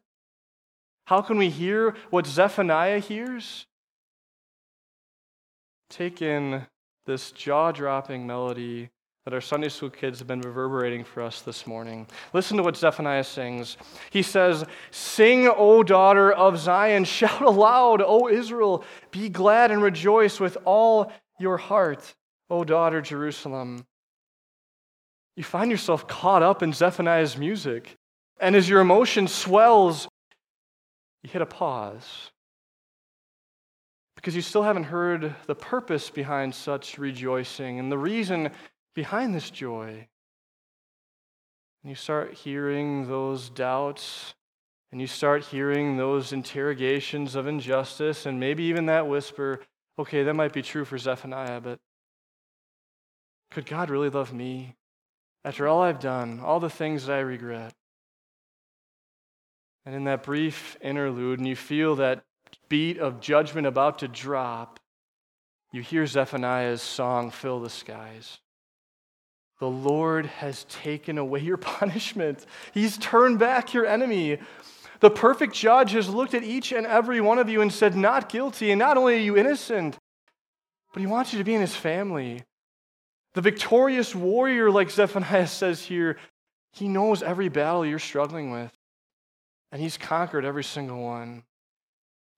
How 1.05 1.23
can 1.23 1.39
we 1.39 1.49
hear 1.49 1.95
what 2.11 2.27
Zephaniah 2.27 2.99
hears? 2.99 3.67
Take 5.91 6.23
in 6.23 6.65
this 7.05 7.33
jaw 7.33 7.73
dropping 7.73 8.27
melody 8.27 8.91
that 9.25 9.35
our 9.35 9.41
Sunday 9.41 9.69
school 9.69 9.91
kids 9.91 10.21
have 10.21 10.29
been 10.29 10.41
reverberating 10.41 11.05
for 11.05 11.23
us 11.23 11.43
this 11.43 11.67
morning. 11.67 12.07
Listen 12.33 12.57
to 12.57 12.63
what 12.63 12.77
Zephaniah 12.77 13.25
sings. 13.25 13.77
He 14.11 14.23
says, 14.23 14.65
Sing, 14.91 15.47
O 15.49 15.83
daughter 15.83 16.33
of 16.33 16.59
Zion, 16.59 17.05
shout 17.05 17.43
aloud, 17.43 18.01
O 18.01 18.29
Israel, 18.29 18.85
be 19.11 19.29
glad 19.29 19.71
and 19.71 19.83
rejoice 19.83 20.41
with 20.41 20.57
all 20.65 21.13
your 21.39 21.59
heart, 21.59 22.15
O 22.49 22.65
daughter 22.65 23.03
Jerusalem. 23.03 23.85
You 25.37 25.43
find 25.43 25.71
yourself 25.71 26.07
caught 26.07 26.43
up 26.43 26.63
in 26.63 26.73
Zephaniah's 26.73 27.37
music, 27.37 27.97
and 28.41 28.57
as 28.57 28.69
your 28.69 28.81
emotion 28.81 29.27
swells, 29.27 30.09
you 31.23 31.31
hit 31.31 31.43
a 31.43 31.47
pause 31.47 32.31
because 34.21 34.37
you 34.37 34.43
still 34.43 34.65
haven't 34.65 34.85
heard 34.85 35.35
the 35.47 35.55
purpose 35.55 36.11
behind 36.11 36.55
such 36.55 36.99
rejoicing 36.99 37.79
and 37.79 37.91
the 37.91 37.97
reason 37.97 38.51
behind 38.95 39.35
this 39.35 39.49
joy. 39.49 40.07
And 41.83 41.89
you 41.89 41.95
start 41.95 42.35
hearing 42.35 43.09
those 43.09 43.49
doubts, 43.49 44.35
and 44.93 45.01
you 45.01 45.07
start 45.07 45.45
hearing 45.45 45.97
those 45.97 46.35
interrogations 46.35 47.35
of 47.35 47.47
injustice, 47.47 48.27
and 48.27 48.39
maybe 48.39 48.65
even 48.65 48.85
that 48.87 49.09
whisper 49.09 49.61
okay, 49.99 50.23
that 50.23 50.35
might 50.35 50.53
be 50.53 50.63
true 50.63 50.85
for 50.85 50.97
Zephaniah, 50.97 51.61
but 51.61 51.79
could 53.51 53.67
God 53.67 53.91
really 53.91 54.09
love 54.09 54.33
me 54.33 54.77
after 55.45 55.69
all 55.69 55.83
I've 55.83 56.01
done, 56.01 56.41
all 56.41 56.59
the 56.59 56.71
things 56.71 57.07
that 57.07 57.17
I 57.17 57.21
regret? 57.21 57.75
And 59.85 59.95
in 59.95 60.05
that 60.05 60.23
brief 60.23 60.79
interlude, 60.81 61.39
and 61.39 61.49
you 61.49 61.57
feel 61.57 61.97
that 61.97 62.25
beat 62.69 62.99
of 62.99 63.21
judgment 63.21 63.67
about 63.67 63.99
to 64.01 64.09
drop, 64.09 64.81
you 65.73 65.83
hear 65.83 66.07
Zephaniah's 66.07 66.83
song 66.83 67.31
fill 67.31 67.61
the 67.61 67.71
skies. 67.71 68.39
The 69.61 69.69
Lord 69.69 70.27
has 70.27 70.65
taken 70.65 71.19
away 71.19 71.41
your 71.41 71.57
punishment. 71.79 72.47
He's 72.73 72.99
turned 72.99 73.39
back 73.39 73.75
your 73.75 73.87
enemy. 73.87 74.39
The 75.01 75.11
perfect 75.11 75.55
judge 75.55 75.93
has 75.93 76.09
looked 76.09 76.35
at 76.35 76.43
each 76.43 76.73
and 76.73 76.87
every 76.87 77.21
one 77.21 77.39
of 77.39 77.49
you 77.49 77.61
and 77.61 77.73
said, 77.73 77.97
Not 77.97 78.29
guilty. 78.29 78.71
And 78.71 78.79
not 78.79 78.97
only 78.97 79.15
are 79.15 79.19
you 79.19 79.37
innocent, 79.37 79.99
but 80.93 81.01
he 81.01 81.07
wants 81.07 81.33
you 81.33 81.39
to 81.39 81.45
be 81.45 81.55
in 81.55 81.61
his 81.61 81.77
family. 81.77 82.43
The 83.35 83.41
victorious 83.41 84.15
warrior, 84.15 84.71
like 84.71 84.91
Zephaniah 84.91 85.47
says 85.47 85.83
here, 85.83 86.19
he 86.73 86.89
knows 86.89 87.23
every 87.23 87.49
battle 87.49 87.85
you're 87.85 87.99
struggling 87.99 88.51
with, 88.53 88.73
and 89.73 89.83
he's 89.83 89.97
conquered 89.97 90.45
every 90.45 90.63
single 90.63 91.03
one 91.03 91.43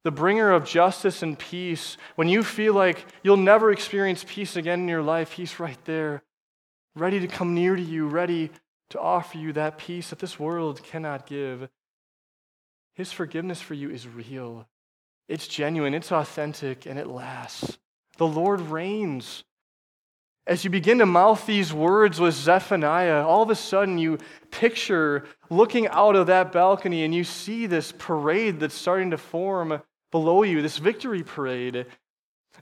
the 0.05 0.11
bringer 0.11 0.51
of 0.51 0.65
justice 0.65 1.23
and 1.23 1.39
peace, 1.39 1.97
when 2.17 2.29
you 2.29 2.43
feel 2.43 2.75
like 2.75 3.07
you'll 3.23 3.37
never 3.37 3.71
experience 3.71 4.25
peace 4.27 4.57
again 4.57 4.81
in 4.81 4.89
your 4.89 5.03
life, 5.03 5.33
He's 5.33 5.61
right 5.61 5.79
there, 5.85 6.23
ready 6.97 7.21
to 7.21 7.29
come 7.29 7.55
near 7.55 7.77
to 7.77 7.83
you, 7.83 8.09
ready 8.09 8.51
to 8.91 9.01
offer 9.01 9.39
you 9.39 9.53
that 9.53 9.79
peace 9.79 10.11
that 10.11 10.19
this 10.19 10.39
world 10.39 10.83
cannot 10.83 11.27
give. 11.27 11.69
His 12.95 13.13
forgiveness 13.13 13.61
for 13.61 13.75
you 13.75 13.91
is 13.91 14.07
real, 14.07 14.67
it's 15.29 15.47
genuine, 15.47 15.95
it's 15.95 16.13
authentic, 16.13 16.85
and 16.87 16.99
it 16.99 17.07
lasts. 17.07 17.79
The 18.19 18.27
Lord 18.27 18.61
reigns. 18.61 19.45
As 20.45 20.65
you 20.65 20.71
begin 20.71 20.99
to 20.99 21.07
mouth 21.07 21.47
these 21.47 21.73
words 21.73 22.19
with 22.19 22.35
Zephaniah, 22.35 23.25
all 23.25 23.43
of 23.43 23.51
a 23.51 23.55
sudden 23.55 23.97
you 23.97 24.19
picture 24.51 25.25
looking 25.49 25.87
out 25.87 26.17
of 26.17 26.27
that 26.27 26.51
balcony 26.51 27.05
and 27.05 27.15
you 27.15 27.23
see 27.23 27.67
this 27.67 27.93
parade 27.97 28.59
that's 28.59 28.75
starting 28.75 29.13
to 29.13 29.19
form 29.19 29.81
below 30.13 30.45
you, 30.45 30.63
this 30.63 30.79
victory 30.79 31.25
parade. 31.25 31.87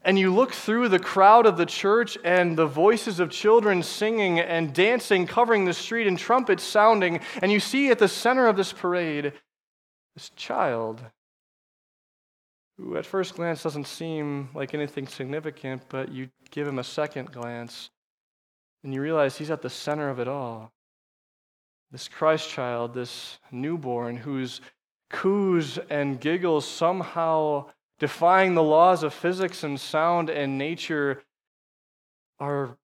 And 0.03 0.19
you 0.19 0.33
look 0.33 0.53
through 0.53 0.89
the 0.89 0.99
crowd 0.99 1.45
of 1.45 1.59
the 1.59 1.67
church 1.67 2.17
and 2.25 2.57
the 2.57 2.67
voices 2.67 3.21
of 3.21 3.31
children 3.31 3.83
singing 3.83 4.41
and 4.41 4.73
dancing, 4.73 5.27
covering 5.27 5.67
the 5.67 5.75
street, 5.75 6.07
and 6.07 6.19
trumpets 6.19 6.63
sounding. 6.63 7.21
And 7.43 7.53
you 7.53 7.61
see 7.61 7.91
at 7.91 7.99
the 7.99 8.09
center 8.09 8.47
of 8.47 8.57
this 8.57 8.73
parade 8.73 9.35
this 10.15 10.31
child 10.31 11.03
who, 12.79 12.97
at 12.97 13.05
first 13.05 13.35
glance, 13.35 13.63
doesn't 13.63 13.87
seem 13.87 14.49
like 14.55 14.73
anything 14.73 15.07
significant, 15.07 15.83
but 15.91 16.11
you 16.11 16.31
give 16.51 16.67
him 16.67 16.79
a 16.79 16.85
second 16.85 17.31
glance 17.31 17.91
and 18.83 18.95
you 18.95 19.03
realize 19.03 19.37
he's 19.37 19.51
at 19.51 19.61
the 19.61 19.69
center 19.69 20.09
of 20.09 20.19
it 20.19 20.29
all. 20.29 20.73
This 21.93 22.09
Christ 22.09 22.49
child, 22.49 22.95
this 22.95 23.39
newborn 23.51 24.17
whose 24.17 24.61
coos 25.11 25.79
and 25.91 26.21
giggles 26.21 26.67
somehow 26.67 27.67
defying 27.99 28.55
the 28.55 28.63
laws 28.63 29.03
of 29.03 29.13
physics 29.13 29.63
and 29.63 29.79
sound 29.79 30.31
and 30.31 30.57
nature 30.57 31.23
are 32.39 32.79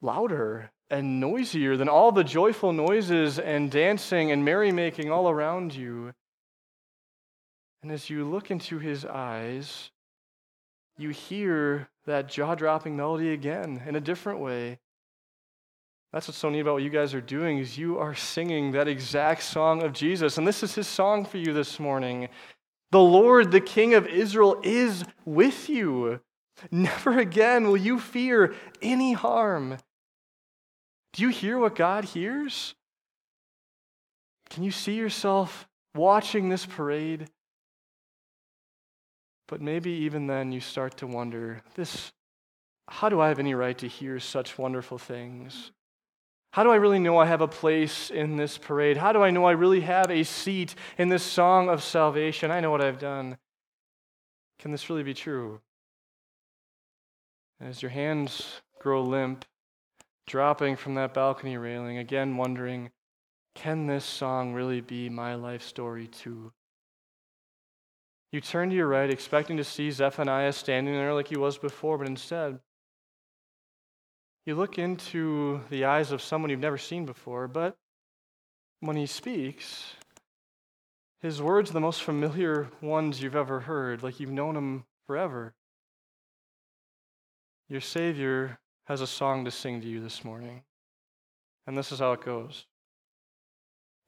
louder 0.00 0.70
and 0.88 1.18
noisier 1.18 1.76
than 1.76 1.88
all 1.88 2.12
the 2.12 2.22
joyful 2.22 2.72
noises 2.72 3.38
and 3.38 3.70
dancing 3.70 4.30
and 4.30 4.44
merrymaking 4.44 5.10
all 5.10 5.28
around 5.28 5.74
you. 5.74 6.12
And 7.82 7.90
as 7.90 8.08
you 8.08 8.24
look 8.24 8.50
into 8.50 8.78
his 8.78 9.04
eyes, 9.04 9.90
you 10.98 11.08
hear 11.08 11.88
that 12.04 12.28
jaw 12.28 12.54
dropping 12.54 12.96
melody 12.96 13.32
again 13.32 13.82
in 13.86 13.96
a 13.96 14.00
different 14.00 14.38
way. 14.38 14.78
That's 16.12 16.28
what's 16.28 16.38
so 16.38 16.50
neat 16.50 16.60
about 16.60 16.74
what 16.74 16.82
you 16.82 16.90
guys 16.90 17.14
are 17.14 17.22
doing 17.22 17.58
is 17.58 17.78
you 17.78 17.98
are 17.98 18.14
singing 18.14 18.72
that 18.72 18.86
exact 18.86 19.42
song 19.42 19.82
of 19.82 19.94
Jesus. 19.94 20.36
And 20.36 20.46
this 20.46 20.62
is 20.62 20.74
his 20.74 20.86
song 20.86 21.24
for 21.24 21.38
you 21.38 21.54
this 21.54 21.80
morning. 21.80 22.28
The 22.90 23.00
Lord, 23.00 23.50
the 23.50 23.60
King 23.60 23.94
of 23.94 24.06
Israel, 24.06 24.60
is 24.62 25.04
with 25.24 25.70
you. 25.70 26.20
Never 26.70 27.18
again 27.18 27.66
will 27.66 27.78
you 27.78 27.98
fear 27.98 28.54
any 28.82 29.14
harm. 29.14 29.78
Do 31.14 31.22
you 31.22 31.30
hear 31.30 31.58
what 31.58 31.74
God 31.74 32.04
hears? 32.04 32.74
Can 34.50 34.62
you 34.62 34.70
see 34.70 34.94
yourself 34.94 35.66
watching 35.94 36.50
this 36.50 36.66
parade? 36.66 37.30
But 39.48 39.62
maybe 39.62 39.90
even 39.90 40.26
then 40.26 40.52
you 40.52 40.60
start 40.60 40.98
to 40.98 41.06
wonder 41.06 41.62
this 41.74 42.12
how 42.88 43.08
do 43.08 43.20
I 43.20 43.28
have 43.28 43.38
any 43.38 43.54
right 43.54 43.78
to 43.78 43.88
hear 43.88 44.20
such 44.20 44.58
wonderful 44.58 44.98
things? 44.98 45.72
How 46.52 46.64
do 46.64 46.70
I 46.70 46.76
really 46.76 46.98
know 46.98 47.16
I 47.16 47.24
have 47.26 47.40
a 47.40 47.48
place 47.48 48.10
in 48.10 48.36
this 48.36 48.58
parade? 48.58 48.98
How 48.98 49.12
do 49.12 49.22
I 49.22 49.30
know 49.30 49.46
I 49.46 49.52
really 49.52 49.80
have 49.80 50.10
a 50.10 50.22
seat 50.22 50.74
in 50.98 51.08
this 51.08 51.22
song 51.22 51.70
of 51.70 51.82
salvation? 51.82 52.50
I 52.50 52.60
know 52.60 52.70
what 52.70 52.82
I've 52.82 52.98
done. 52.98 53.38
Can 54.58 54.70
this 54.70 54.90
really 54.90 55.02
be 55.02 55.14
true? 55.14 55.60
As 57.58 57.80
your 57.80 57.90
hands 57.90 58.60
grow 58.78 59.02
limp, 59.02 59.46
dropping 60.26 60.76
from 60.76 60.94
that 60.96 61.14
balcony 61.14 61.56
railing, 61.56 61.96
again 61.96 62.36
wondering, 62.36 62.90
can 63.54 63.86
this 63.86 64.04
song 64.04 64.52
really 64.52 64.82
be 64.82 65.08
my 65.08 65.34
life 65.34 65.62
story 65.62 66.06
too? 66.06 66.52
You 68.30 68.42
turn 68.42 68.68
to 68.68 68.76
your 68.76 68.88
right, 68.88 69.10
expecting 69.10 69.56
to 69.56 69.64
see 69.64 69.90
Zephaniah 69.90 70.52
standing 70.52 70.94
there 70.94 71.14
like 71.14 71.28
he 71.28 71.36
was 71.36 71.56
before, 71.56 71.96
but 71.96 72.06
instead, 72.06 72.60
you 74.44 74.54
look 74.54 74.78
into 74.78 75.60
the 75.70 75.84
eyes 75.84 76.10
of 76.10 76.20
someone 76.20 76.50
you've 76.50 76.60
never 76.60 76.78
seen 76.78 77.06
before, 77.06 77.46
but 77.46 77.76
when 78.80 78.96
he 78.96 79.06
speaks, 79.06 79.94
his 81.20 81.40
words 81.40 81.70
are 81.70 81.74
the 81.74 81.80
most 81.80 82.02
familiar 82.02 82.68
ones 82.80 83.22
you've 83.22 83.36
ever 83.36 83.60
heard, 83.60 84.02
like 84.02 84.18
you've 84.18 84.30
known 84.30 84.56
him 84.56 84.84
forever. 85.06 85.54
Your 87.68 87.80
Savior 87.80 88.58
has 88.86 89.00
a 89.00 89.06
song 89.06 89.44
to 89.44 89.50
sing 89.50 89.80
to 89.80 89.86
you 89.86 90.00
this 90.00 90.24
morning. 90.24 90.62
And 91.66 91.78
this 91.78 91.92
is 91.92 92.00
how 92.00 92.12
it 92.12 92.24
goes 92.24 92.66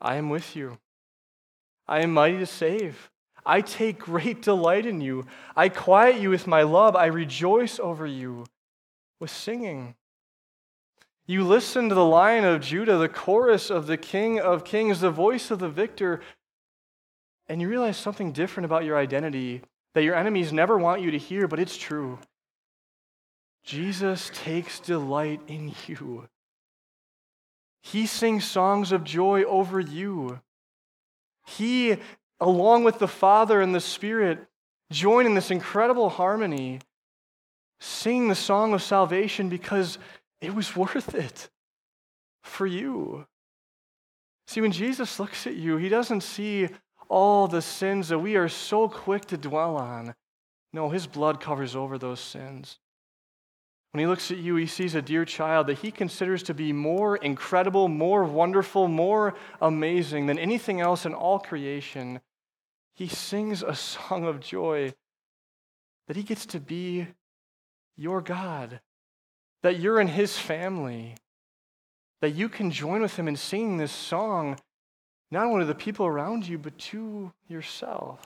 I 0.00 0.16
am 0.16 0.28
with 0.28 0.56
you. 0.56 0.78
I 1.86 2.00
am 2.00 2.12
mighty 2.12 2.38
to 2.38 2.46
save. 2.46 3.10
I 3.46 3.60
take 3.60 3.98
great 3.98 4.42
delight 4.42 4.86
in 4.86 5.00
you. 5.00 5.26
I 5.54 5.68
quiet 5.68 6.20
you 6.20 6.30
with 6.30 6.46
my 6.46 6.62
love. 6.62 6.96
I 6.96 7.06
rejoice 7.06 7.78
over 7.78 8.06
you 8.06 8.46
with 9.20 9.30
singing. 9.30 9.94
You 11.26 11.44
listen 11.44 11.88
to 11.88 11.94
the 11.94 12.04
lion 12.04 12.44
of 12.44 12.60
Judah, 12.60 12.98
the 12.98 13.08
chorus 13.08 13.70
of 13.70 13.86
the 13.86 13.96
King 13.96 14.40
of 14.40 14.64
Kings, 14.64 15.00
the 15.00 15.10
voice 15.10 15.50
of 15.50 15.58
the 15.58 15.68
victor, 15.68 16.20
and 17.48 17.60
you 17.60 17.68
realize 17.68 17.96
something 17.96 18.32
different 18.32 18.66
about 18.66 18.84
your 18.84 18.98
identity 18.98 19.62
that 19.94 20.02
your 20.02 20.16
enemies 20.16 20.52
never 20.52 20.76
want 20.76 21.00
you 21.00 21.10
to 21.12 21.18
hear, 21.18 21.48
but 21.48 21.60
it's 21.60 21.76
true. 21.76 22.18
Jesus 23.62 24.30
takes 24.34 24.80
delight 24.80 25.40
in 25.46 25.72
you. 25.86 26.28
He 27.80 28.06
sings 28.06 28.44
songs 28.44 28.92
of 28.92 29.04
joy 29.04 29.44
over 29.44 29.80
you. 29.80 30.40
He, 31.46 31.96
along 32.40 32.84
with 32.84 32.98
the 32.98 33.08
Father 33.08 33.60
and 33.60 33.74
the 33.74 33.80
Spirit, 33.80 34.46
join 34.90 35.26
in 35.26 35.34
this 35.34 35.50
incredible 35.50 36.10
harmony, 36.10 36.80
sing 37.80 38.28
the 38.28 38.34
song 38.34 38.74
of 38.74 38.82
salvation 38.82 39.48
because 39.48 39.98
it 40.40 40.54
was 40.54 40.76
worth 40.76 41.14
it 41.14 41.50
for 42.42 42.66
you. 42.66 43.26
See, 44.46 44.60
when 44.60 44.72
Jesus 44.72 45.18
looks 45.18 45.46
at 45.46 45.56
you, 45.56 45.76
he 45.76 45.88
doesn't 45.88 46.22
see 46.22 46.68
all 47.08 47.48
the 47.48 47.62
sins 47.62 48.08
that 48.08 48.18
we 48.18 48.36
are 48.36 48.48
so 48.48 48.88
quick 48.88 49.24
to 49.26 49.36
dwell 49.36 49.76
on. 49.76 50.14
No, 50.72 50.90
his 50.90 51.06
blood 51.06 51.40
covers 51.40 51.76
over 51.76 51.98
those 51.98 52.20
sins. 52.20 52.78
When 53.92 54.00
he 54.00 54.06
looks 54.06 54.32
at 54.32 54.38
you, 54.38 54.56
he 54.56 54.66
sees 54.66 54.96
a 54.96 55.02
dear 55.02 55.24
child 55.24 55.68
that 55.68 55.78
he 55.78 55.92
considers 55.92 56.42
to 56.44 56.54
be 56.54 56.72
more 56.72 57.16
incredible, 57.16 57.86
more 57.86 58.24
wonderful, 58.24 58.88
more 58.88 59.36
amazing 59.60 60.26
than 60.26 60.38
anything 60.38 60.80
else 60.80 61.06
in 61.06 61.14
all 61.14 61.38
creation. 61.38 62.20
He 62.94 63.06
sings 63.06 63.62
a 63.62 63.74
song 63.74 64.24
of 64.24 64.40
joy 64.40 64.94
that 66.08 66.16
he 66.16 66.24
gets 66.24 66.44
to 66.46 66.58
be 66.60 67.06
your 67.96 68.20
God, 68.20 68.80
that 69.64 69.80
you're 69.80 69.98
in 69.98 70.08
his 70.08 70.36
family, 70.36 71.14
that 72.20 72.34
you 72.34 72.50
can 72.50 72.70
join 72.70 73.00
with 73.00 73.16
him 73.16 73.26
in 73.26 73.34
singing 73.34 73.78
this 73.78 73.90
song, 73.90 74.58
not 75.30 75.46
only 75.46 75.60
to 75.60 75.64
the 75.64 75.74
people 75.74 76.04
around 76.04 76.46
you, 76.46 76.58
but 76.58 76.76
to 76.76 77.32
yourself. 77.48 78.20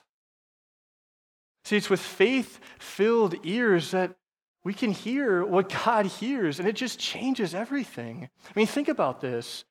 See, 1.62 1.76
it's 1.76 1.88
with 1.88 2.00
faith 2.00 2.58
filled 2.80 3.36
ears 3.44 3.92
that 3.92 4.16
we 4.64 4.74
can 4.74 4.90
hear 4.90 5.44
what 5.44 5.68
God 5.68 6.06
hears, 6.06 6.58
and 6.58 6.66
it 6.66 6.74
just 6.74 6.98
changes 6.98 7.54
everything. 7.54 8.28
I 8.44 8.52
mean, 8.56 8.66
think 8.66 8.88
about 8.88 9.20
this. 9.20 9.64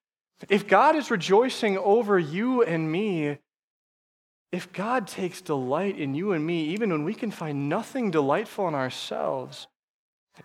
If 0.47 0.69
God 0.69 0.95
is 0.95 1.11
rejoicing 1.11 1.77
over 1.77 2.17
you 2.17 2.63
and 2.63 2.89
me, 2.89 3.39
if 4.53 4.71
God 4.71 5.05
takes 5.05 5.41
delight 5.41 5.99
in 5.99 6.15
you 6.15 6.31
and 6.31 6.47
me, 6.47 6.69
even 6.69 6.91
when 6.91 7.03
we 7.03 7.13
can 7.13 7.29
find 7.29 7.67
nothing 7.67 8.09
delightful 8.09 8.69
in 8.69 8.73
ourselves, 8.73 9.67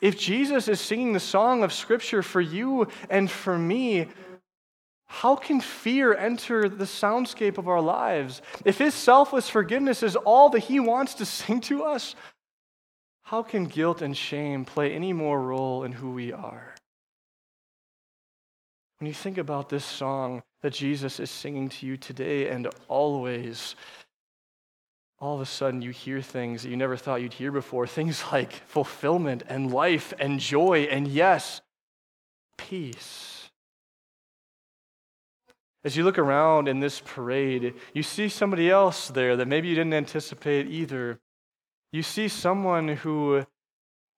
if 0.00 0.18
Jesus 0.18 0.68
is 0.68 0.80
singing 0.80 1.12
the 1.12 1.20
song 1.20 1.62
of 1.62 1.72
Scripture 1.72 2.22
for 2.22 2.40
you 2.40 2.88
and 3.10 3.30
for 3.30 3.58
me, 3.58 4.08
how 5.06 5.36
can 5.36 5.60
fear 5.60 6.14
enter 6.14 6.68
the 6.68 6.84
soundscape 6.84 7.58
of 7.58 7.68
our 7.68 7.82
lives? 7.82 8.40
If 8.64 8.78
His 8.78 8.94
selfless 8.94 9.48
forgiveness 9.48 10.02
is 10.02 10.16
all 10.16 10.48
that 10.50 10.60
He 10.60 10.80
wants 10.80 11.14
to 11.14 11.26
sing 11.26 11.60
to 11.62 11.84
us, 11.84 12.14
how 13.22 13.42
can 13.42 13.66
guilt 13.66 14.02
and 14.02 14.16
shame 14.16 14.64
play 14.64 14.92
any 14.94 15.12
more 15.12 15.40
role 15.40 15.84
in 15.84 15.92
who 15.92 16.12
we 16.12 16.32
are? 16.32 16.74
When 18.98 19.08
you 19.08 19.14
think 19.14 19.38
about 19.38 19.68
this 19.68 19.84
song 19.84 20.42
that 20.62 20.72
Jesus 20.72 21.18
is 21.18 21.30
singing 21.30 21.68
to 21.68 21.86
you 21.86 21.96
today 21.96 22.48
and 22.48 22.68
always, 22.88 23.74
all 25.22 25.36
of 25.36 25.40
a 25.40 25.46
sudden 25.46 25.80
you 25.80 25.92
hear 25.92 26.20
things 26.20 26.62
that 26.62 26.68
you 26.68 26.76
never 26.76 26.96
thought 26.96 27.22
you'd 27.22 27.32
hear 27.32 27.52
before 27.52 27.86
things 27.86 28.24
like 28.32 28.52
fulfillment 28.66 29.44
and 29.48 29.72
life 29.72 30.12
and 30.18 30.40
joy 30.40 30.80
and, 30.90 31.06
yes, 31.06 31.60
peace. 32.58 33.48
As 35.84 35.96
you 35.96 36.02
look 36.02 36.18
around 36.18 36.66
in 36.66 36.80
this 36.80 37.00
parade, 37.00 37.74
you 37.94 38.02
see 38.02 38.28
somebody 38.28 38.68
else 38.68 39.08
there 39.08 39.36
that 39.36 39.46
maybe 39.46 39.68
you 39.68 39.76
didn't 39.76 39.94
anticipate 39.94 40.66
either. 40.66 41.20
You 41.92 42.02
see 42.02 42.26
someone 42.26 42.88
who 42.88 43.46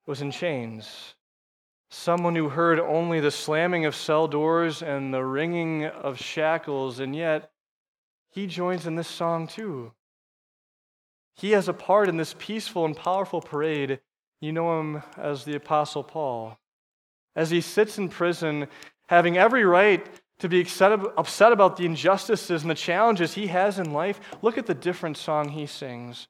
was 0.06 0.22
in 0.22 0.30
chains, 0.30 1.14
someone 1.90 2.34
who 2.34 2.48
heard 2.48 2.80
only 2.80 3.20
the 3.20 3.30
slamming 3.30 3.84
of 3.84 3.94
cell 3.94 4.26
doors 4.26 4.82
and 4.82 5.12
the 5.12 5.24
ringing 5.24 5.84
of 5.84 6.18
shackles, 6.18 6.98
and 6.98 7.14
yet 7.14 7.50
he 8.30 8.46
joins 8.46 8.86
in 8.86 8.96
this 8.96 9.08
song 9.08 9.46
too. 9.46 9.92
He 11.36 11.50
has 11.52 11.68
a 11.68 11.72
part 11.72 12.08
in 12.08 12.16
this 12.16 12.34
peaceful 12.38 12.84
and 12.84 12.96
powerful 12.96 13.40
parade. 13.40 14.00
You 14.40 14.52
know 14.52 14.80
him 14.80 15.02
as 15.16 15.44
the 15.44 15.56
Apostle 15.56 16.04
Paul. 16.04 16.58
As 17.34 17.50
he 17.50 17.60
sits 17.60 17.98
in 17.98 18.08
prison, 18.08 18.68
having 19.08 19.36
every 19.36 19.64
right 19.64 20.06
to 20.38 20.48
be 20.48 20.60
upset 20.60 21.52
about 21.52 21.76
the 21.76 21.86
injustices 21.86 22.62
and 22.62 22.70
the 22.70 22.74
challenges 22.74 23.34
he 23.34 23.48
has 23.48 23.78
in 23.78 23.92
life, 23.92 24.20
look 24.42 24.58
at 24.58 24.66
the 24.66 24.74
different 24.74 25.16
song 25.16 25.48
he 25.48 25.66
sings. 25.66 26.28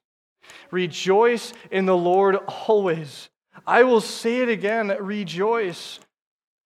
Rejoice 0.71 1.53
in 1.71 1.85
the 1.85 1.97
Lord 1.97 2.35
always. 2.67 3.29
I 3.65 3.83
will 3.83 4.01
say 4.01 4.41
it 4.41 4.49
again 4.49 4.95
rejoice. 4.99 5.99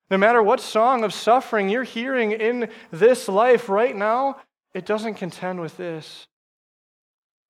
No 0.09 0.17
matter 0.17 0.41
what 0.41 0.59
song 0.59 1.03
of 1.03 1.13
suffering 1.13 1.69
you're 1.69 1.83
hearing 1.83 2.31
in 2.31 2.69
this 2.91 3.27
life 3.27 3.69
right 3.69 3.95
now, 3.95 4.37
it 4.73 4.85
doesn't 4.85 5.15
contend 5.15 5.61
with 5.61 5.77
this. 5.77 6.27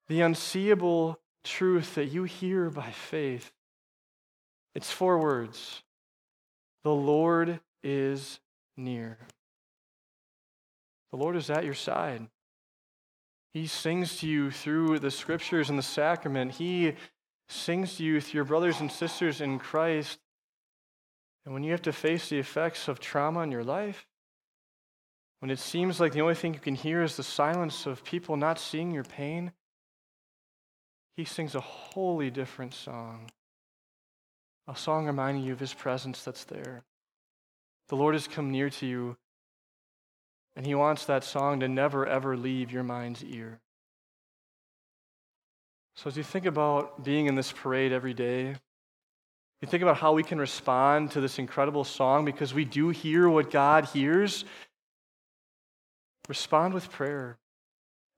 The 0.09 0.21
unseeable 0.21 1.19
truth 1.43 1.95
that 1.95 2.05
you 2.05 2.23
hear 2.23 2.69
by 2.69 2.91
faith. 2.91 3.51
It's 4.75 4.91
four 4.91 5.19
words 5.19 5.83
The 6.83 6.93
Lord 6.93 7.59
is 7.83 8.39
near. 8.75 9.17
The 11.11 11.17
Lord 11.17 11.35
is 11.35 11.49
at 11.49 11.65
your 11.65 11.73
side. 11.73 12.27
He 13.53 13.65
sings 13.65 14.17
to 14.17 14.27
you 14.27 14.51
through 14.51 14.99
the 14.99 15.09
scriptures 15.09 15.69
and 15.69 15.79
the 15.79 15.83
sacrament. 15.83 16.53
He 16.53 16.93
sings 17.47 17.95
to 17.97 18.03
you 18.03 18.21
through 18.21 18.39
your 18.39 18.45
brothers 18.45 18.79
and 18.79 18.91
sisters 18.91 19.41
in 19.41 19.57
Christ. 19.57 20.19
And 21.45 21.53
when 21.53 21.63
you 21.63 21.71
have 21.71 21.81
to 21.83 21.93
face 21.93 22.29
the 22.29 22.37
effects 22.37 22.87
of 22.87 22.99
trauma 22.99 23.41
in 23.41 23.51
your 23.51 23.63
life, 23.63 24.05
when 25.39 25.49
it 25.49 25.57
seems 25.57 25.99
like 25.99 26.11
the 26.11 26.21
only 26.21 26.35
thing 26.35 26.53
you 26.53 26.59
can 26.59 26.75
hear 26.75 27.01
is 27.01 27.15
the 27.15 27.23
silence 27.23 27.87
of 27.87 28.03
people 28.03 28.37
not 28.37 28.59
seeing 28.59 28.91
your 28.91 29.03
pain, 29.03 29.51
he 31.19 31.25
sings 31.25 31.53
a 31.53 31.59
wholly 31.59 32.29
different 32.29 32.73
song. 32.73 33.29
A 34.69 34.75
song 34.75 35.05
reminding 35.05 35.43
you 35.43 35.51
of 35.51 35.59
his 35.59 35.73
presence 35.73 36.23
that's 36.23 36.45
there. 36.45 36.83
The 37.89 37.97
Lord 37.97 38.15
has 38.15 38.25
come 38.25 38.51
near 38.51 38.69
to 38.69 38.85
you 38.85 39.17
and 40.55 40.65
he 40.65 40.75
wants 40.75 41.03
that 41.05 41.25
song 41.25 41.59
to 41.59 41.67
never, 41.67 42.07
ever 42.07 42.37
leave 42.37 42.71
your 42.71 42.83
mind's 42.83 43.21
ear. 43.21 43.59
So 45.97 46.07
as 46.07 46.15
you 46.15 46.23
think 46.23 46.45
about 46.45 47.03
being 47.03 47.25
in 47.25 47.35
this 47.35 47.51
parade 47.51 47.91
every 47.91 48.13
day, 48.13 48.55
you 49.61 49.67
think 49.67 49.83
about 49.83 49.97
how 49.97 50.13
we 50.13 50.23
can 50.23 50.39
respond 50.39 51.11
to 51.11 51.19
this 51.19 51.37
incredible 51.37 51.83
song 51.83 52.23
because 52.23 52.53
we 52.53 52.63
do 52.63 52.91
hear 52.91 53.27
what 53.27 53.51
God 53.51 53.83
hears. 53.87 54.45
Respond 56.29 56.73
with 56.73 56.89
prayer. 56.89 57.37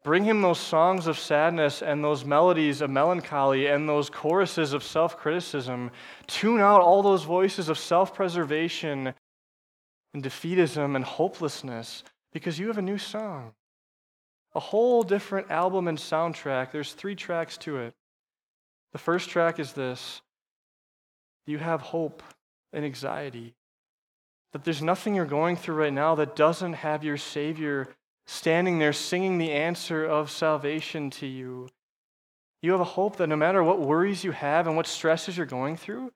Bring 0.04 0.24
him 0.24 0.42
those 0.42 0.60
songs 0.60 1.06
of 1.06 1.20
sadness 1.20 1.84
and 1.84 2.04
those 2.04 2.26
melodies 2.26 2.82
of 2.82 2.90
melancholy 2.90 3.68
and 3.68 3.88
those 3.88 4.10
choruses 4.10 4.74
of 4.74 4.84
self 4.84 5.16
criticism. 5.18 5.92
Tune 6.26 6.60
out 6.60 6.82
all 6.82 7.04
those 7.04 7.24
voices 7.24 7.70
of 7.70 7.78
self 7.78 8.16
preservation 8.16 9.14
and 10.14 10.24
defeatism 10.24 10.96
and 10.96 11.06
hopelessness 11.06 12.04
because 12.34 12.58
you 12.58 12.68
have 12.68 12.80
a 12.80 12.82
new 12.82 12.98
song. 12.98 13.54
A 14.54 14.60
whole 14.60 15.04
different 15.04 15.52
album 15.52 15.88
and 15.88 15.98
soundtrack. 15.98 16.72
There's 16.72 16.94
three 16.94 17.16
tracks 17.16 17.58
to 17.58 17.78
it. 17.78 17.94
The 18.94 18.98
first 18.98 19.30
track 19.30 19.60
is 19.60 19.74
this 19.74 20.22
you 21.46 21.60
have 21.60 21.82
hope 21.82 22.24
and 22.74 22.84
anxiety. 22.84 23.54
That 24.54 24.64
there's 24.64 24.82
nothing 24.82 25.16
you're 25.16 25.26
going 25.26 25.56
through 25.58 25.76
right 25.76 25.94
now 25.94 26.16
that 26.16 26.36
doesn't 26.36 26.74
have 26.74 27.04
your 27.04 27.18
Savior 27.18 27.88
standing 28.32 28.80
there 28.80 28.94
singing 28.94 29.38
the 29.38 29.52
answer 29.52 30.06
of 30.06 30.32
salvation 30.32 31.10
to 31.10 31.28
you. 31.28 31.68
You 32.62 32.72
have 32.72 32.80
a 32.80 32.86
hope 32.86 33.18
that 33.18 33.28
no 33.28 33.36
matter 33.36 33.62
what 33.62 33.82
worries 33.82 34.24
you 34.24 34.32
have 34.32 34.68
and 34.68 34.78
what 34.78 34.88
stresses 34.88 35.36
you're 35.36 35.46
going 35.46 35.76
through, 35.76 36.14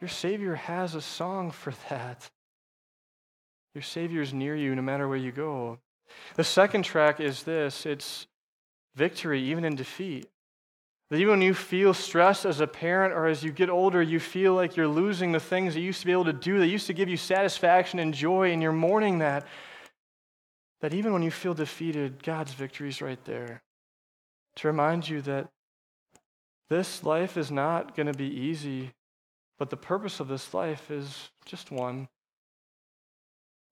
your 0.00 0.08
Savior 0.08 0.54
has 0.54 0.94
a 0.94 1.02
song 1.02 1.50
for 1.50 1.74
that. 1.90 2.30
Your 3.74 3.82
Savior 3.82 4.22
is 4.22 4.32
near 4.32 4.56
you 4.56 4.74
no 4.74 4.80
matter 4.80 5.06
where 5.06 5.18
you 5.18 5.30
go. 5.30 5.78
The 6.36 6.44
second 6.44 6.84
track 6.84 7.20
is 7.20 7.42
this 7.42 7.84
it's 7.84 8.26
victory, 8.94 9.42
even 9.42 9.66
in 9.66 9.76
defeat. 9.76 10.26
That 11.10 11.16
even 11.16 11.32
when 11.32 11.42
you 11.42 11.52
feel 11.52 11.92
stressed 11.92 12.46
as 12.46 12.60
a 12.60 12.66
parent 12.66 13.12
or 13.12 13.26
as 13.26 13.44
you 13.44 13.52
get 13.52 13.68
older, 13.68 14.00
you 14.00 14.20
feel 14.20 14.54
like 14.54 14.74
you're 14.74 14.88
losing 14.88 15.32
the 15.32 15.40
things 15.40 15.74
that 15.74 15.80
you 15.80 15.86
used 15.86 16.00
to 16.00 16.06
be 16.06 16.12
able 16.12 16.24
to 16.24 16.32
do, 16.32 16.58
that 16.58 16.66
used 16.66 16.86
to 16.86 16.94
give 16.94 17.10
you 17.10 17.18
satisfaction 17.18 17.98
and 17.98 18.14
joy, 18.14 18.52
and 18.52 18.62
you're 18.62 18.72
mourning 18.72 19.18
that. 19.18 19.46
That 20.80 20.94
even 20.94 21.12
when 21.12 21.22
you 21.22 21.30
feel 21.30 21.54
defeated, 21.54 22.22
God's 22.22 22.52
victory 22.52 22.88
is 22.88 23.02
right 23.02 23.22
there. 23.24 23.62
To 24.56 24.68
remind 24.68 25.08
you 25.08 25.20
that 25.22 25.48
this 26.70 27.02
life 27.02 27.36
is 27.36 27.50
not 27.50 27.96
going 27.96 28.06
to 28.06 28.12
be 28.12 28.28
easy, 28.28 28.92
but 29.58 29.70
the 29.70 29.76
purpose 29.76 30.20
of 30.20 30.28
this 30.28 30.52
life 30.54 30.90
is 30.90 31.30
just 31.44 31.70
one 31.70 32.08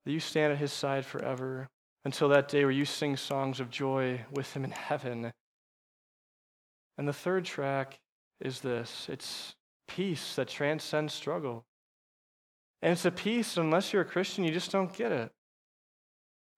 that 0.05 0.13
you 0.13 0.21
stand 0.21 0.53
at 0.53 0.59
his 0.59 0.73
side 0.73 1.05
forever 1.05 1.69
until 2.05 2.29
that 2.29 2.49
day 2.49 2.65
where 2.65 2.71
you 2.71 2.85
sing 2.85 3.17
songs 3.17 3.59
of 3.59 3.71
joy 3.71 4.25
with 4.33 4.53
him 4.55 4.65
in 4.65 4.71
heaven. 4.71 5.33
And 6.97 7.07
the 7.07 7.13
third 7.13 7.45
track 7.45 7.99
is 8.41 8.61
this 8.61 9.09
it's 9.11 9.55
peace 9.89 10.37
that 10.37 10.49
transcends 10.49 11.13
struggle. 11.13 11.65
And 12.83 12.93
it's 12.93 13.05
a 13.05 13.11
peace, 13.11 13.57
unless 13.57 13.93
you're 13.93 14.03
a 14.03 14.07
Christian, 14.07 14.45
you 14.45 14.53
just 14.53 14.71
don't 14.71 14.95
get 14.95 15.11
it. 15.11 15.33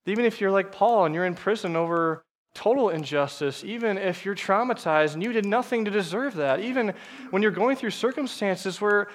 Even 0.08 0.24
if 0.24 0.40
you're 0.40 0.50
like 0.50 0.72
Paul 0.72 1.04
and 1.04 1.14
you're 1.14 1.24
in 1.24 1.34
prison 1.34 1.76
over 1.76 2.24
total 2.54 2.88
injustice, 2.88 3.62
even 3.64 3.98
if 3.98 4.24
you're 4.24 4.34
traumatized 4.34 5.14
and 5.14 5.22
you 5.22 5.32
did 5.32 5.46
nothing 5.46 5.84
to 5.84 5.90
deserve 5.90 6.34
that, 6.34 6.60
even 6.60 6.94
when 7.30 7.42
you're 7.42 7.50
going 7.50 7.76
through 7.76 7.90
circumstances 7.90 8.80
where 8.80 9.08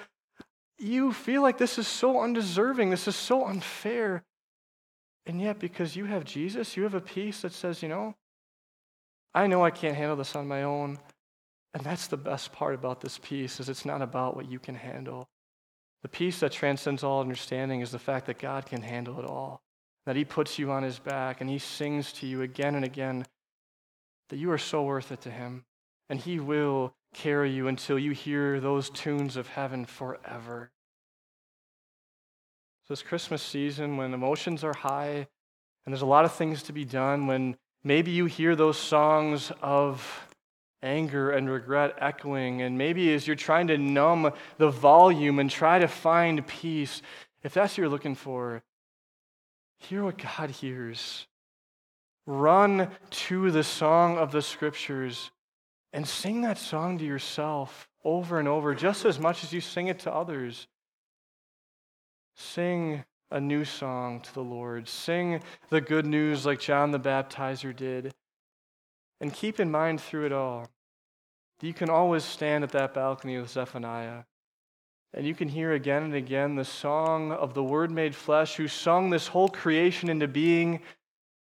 you 0.78 1.12
feel 1.12 1.42
like 1.42 1.58
this 1.58 1.78
is 1.78 1.86
so 1.86 2.20
undeserving, 2.20 2.90
this 2.90 3.08
is 3.08 3.16
so 3.16 3.46
unfair. 3.46 4.22
And 5.26 5.40
yet, 5.40 5.58
because 5.58 5.96
you 5.96 6.04
have 6.04 6.24
Jesus, 6.24 6.76
you 6.76 6.82
have 6.82 6.94
a 6.94 7.00
peace 7.00 7.42
that 7.42 7.52
says, 7.52 7.82
you 7.82 7.88
know, 7.88 8.14
I 9.34 9.46
know 9.46 9.64
I 9.64 9.70
can't 9.70 9.96
handle 9.96 10.16
this 10.16 10.36
on 10.36 10.46
my 10.46 10.62
own. 10.62 10.98
And 11.72 11.82
that's 11.82 12.06
the 12.06 12.16
best 12.16 12.52
part 12.52 12.74
about 12.74 13.00
this 13.00 13.18
peace 13.18 13.58
is 13.58 13.68
it's 13.68 13.84
not 13.84 14.00
about 14.00 14.36
what 14.36 14.50
you 14.50 14.58
can 14.58 14.76
handle. 14.76 15.28
The 16.02 16.08
peace 16.08 16.40
that 16.40 16.52
transcends 16.52 17.02
all 17.02 17.20
understanding 17.20 17.80
is 17.80 17.90
the 17.90 17.98
fact 17.98 18.26
that 18.26 18.38
God 18.38 18.66
can 18.66 18.82
handle 18.82 19.18
it 19.18 19.24
all. 19.24 19.62
That 20.06 20.16
he 20.16 20.24
puts 20.24 20.58
you 20.58 20.70
on 20.70 20.82
his 20.82 20.98
back 20.98 21.40
and 21.40 21.48
he 21.48 21.58
sings 21.58 22.12
to 22.14 22.26
you 22.26 22.42
again 22.42 22.74
and 22.74 22.84
again 22.84 23.24
that 24.28 24.36
you 24.36 24.50
are 24.50 24.58
so 24.58 24.82
worth 24.82 25.12
it 25.12 25.20
to 25.22 25.30
him. 25.30 25.64
And 26.10 26.20
he 26.20 26.40
will 26.40 26.94
carry 27.14 27.50
you 27.50 27.68
until 27.68 27.98
you 27.98 28.10
hear 28.10 28.60
those 28.60 28.90
tunes 28.90 29.36
of 29.36 29.48
heaven 29.48 29.84
forever. 29.86 30.70
So, 32.86 32.92
this 32.92 33.02
Christmas 33.02 33.42
season, 33.42 33.96
when 33.96 34.12
emotions 34.12 34.62
are 34.62 34.74
high 34.74 35.26
and 35.84 35.92
there's 35.92 36.02
a 36.02 36.06
lot 36.06 36.26
of 36.26 36.32
things 36.34 36.62
to 36.64 36.72
be 36.72 36.84
done, 36.84 37.26
when 37.26 37.56
maybe 37.82 38.10
you 38.10 38.26
hear 38.26 38.54
those 38.54 38.76
songs 38.76 39.50
of 39.62 40.26
anger 40.82 41.30
and 41.30 41.48
regret 41.48 41.94
echoing, 41.98 42.60
and 42.60 42.76
maybe 42.76 43.14
as 43.14 43.26
you're 43.26 43.36
trying 43.36 43.68
to 43.68 43.78
numb 43.78 44.30
the 44.58 44.70
volume 44.70 45.38
and 45.38 45.50
try 45.50 45.78
to 45.78 45.88
find 45.88 46.46
peace, 46.46 47.00
if 47.42 47.54
that's 47.54 47.72
what 47.72 47.78
you're 47.78 47.88
looking 47.88 48.14
for, 48.14 48.62
hear 49.84 50.02
what 50.02 50.18
God 50.18 50.50
hears. 50.50 51.26
Run 52.26 52.90
to 53.10 53.50
the 53.50 53.64
song 53.64 54.16
of 54.16 54.32
the 54.32 54.42
scriptures 54.42 55.30
and 55.92 56.06
sing 56.06 56.40
that 56.40 56.58
song 56.58 56.98
to 56.98 57.04
yourself 57.04 57.88
over 58.04 58.38
and 58.38 58.48
over, 58.48 58.74
just 58.74 59.04
as 59.04 59.18
much 59.18 59.44
as 59.44 59.52
you 59.52 59.60
sing 59.60 59.88
it 59.88 60.00
to 60.00 60.12
others. 60.12 60.66
Sing 62.34 63.04
a 63.30 63.40
new 63.40 63.64
song 63.64 64.20
to 64.20 64.34
the 64.34 64.42
Lord. 64.42 64.88
Sing 64.88 65.40
the 65.70 65.80
good 65.80 66.06
news 66.06 66.44
like 66.44 66.60
John 66.60 66.90
the 66.90 67.00
Baptizer 67.00 67.74
did. 67.74 68.12
And 69.20 69.32
keep 69.32 69.60
in 69.60 69.70
mind 69.70 70.00
through 70.00 70.26
it 70.26 70.32
all 70.32 70.68
that 71.58 71.66
you 71.66 71.74
can 71.74 71.90
always 71.90 72.24
stand 72.24 72.64
at 72.64 72.70
that 72.70 72.94
balcony 72.94 73.38
with 73.38 73.50
Zephaniah 73.50 74.24
and 75.14 75.26
you 75.26 75.34
can 75.34 75.48
hear 75.48 75.72
again 75.72 76.02
and 76.02 76.14
again 76.14 76.56
the 76.56 76.64
song 76.64 77.32
of 77.32 77.54
the 77.54 77.64
Word 77.64 77.90
made 77.90 78.14
flesh 78.14 78.56
who 78.56 78.68
sung 78.68 79.10
this 79.10 79.28
whole 79.28 79.48
creation 79.48 80.08
into 80.08 80.28
being, 80.28 80.80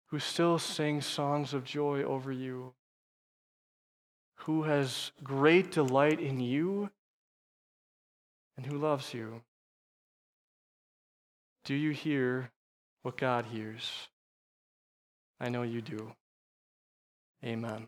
who 0.08 0.20
still 0.20 0.58
sings 0.58 1.06
songs 1.06 1.54
of 1.54 1.64
joy 1.64 2.02
over 2.04 2.32
you 2.32 2.74
who 4.48 4.64
has 4.64 5.12
great 5.24 5.72
delight 5.72 6.22
in 6.22 6.40
you 6.40 6.90
and 8.56 8.66
who 8.66 8.78
loves 8.78 9.14
you. 9.14 9.42
Do 11.66 11.76
you 11.76 11.92
hear 11.92 12.50
what 13.02 13.18
God 13.18 13.46
hears? 13.46 14.08
I 15.40 15.50
know 15.50 15.64
you 15.64 15.82
do. 15.82 16.14
Amen. 17.44 17.88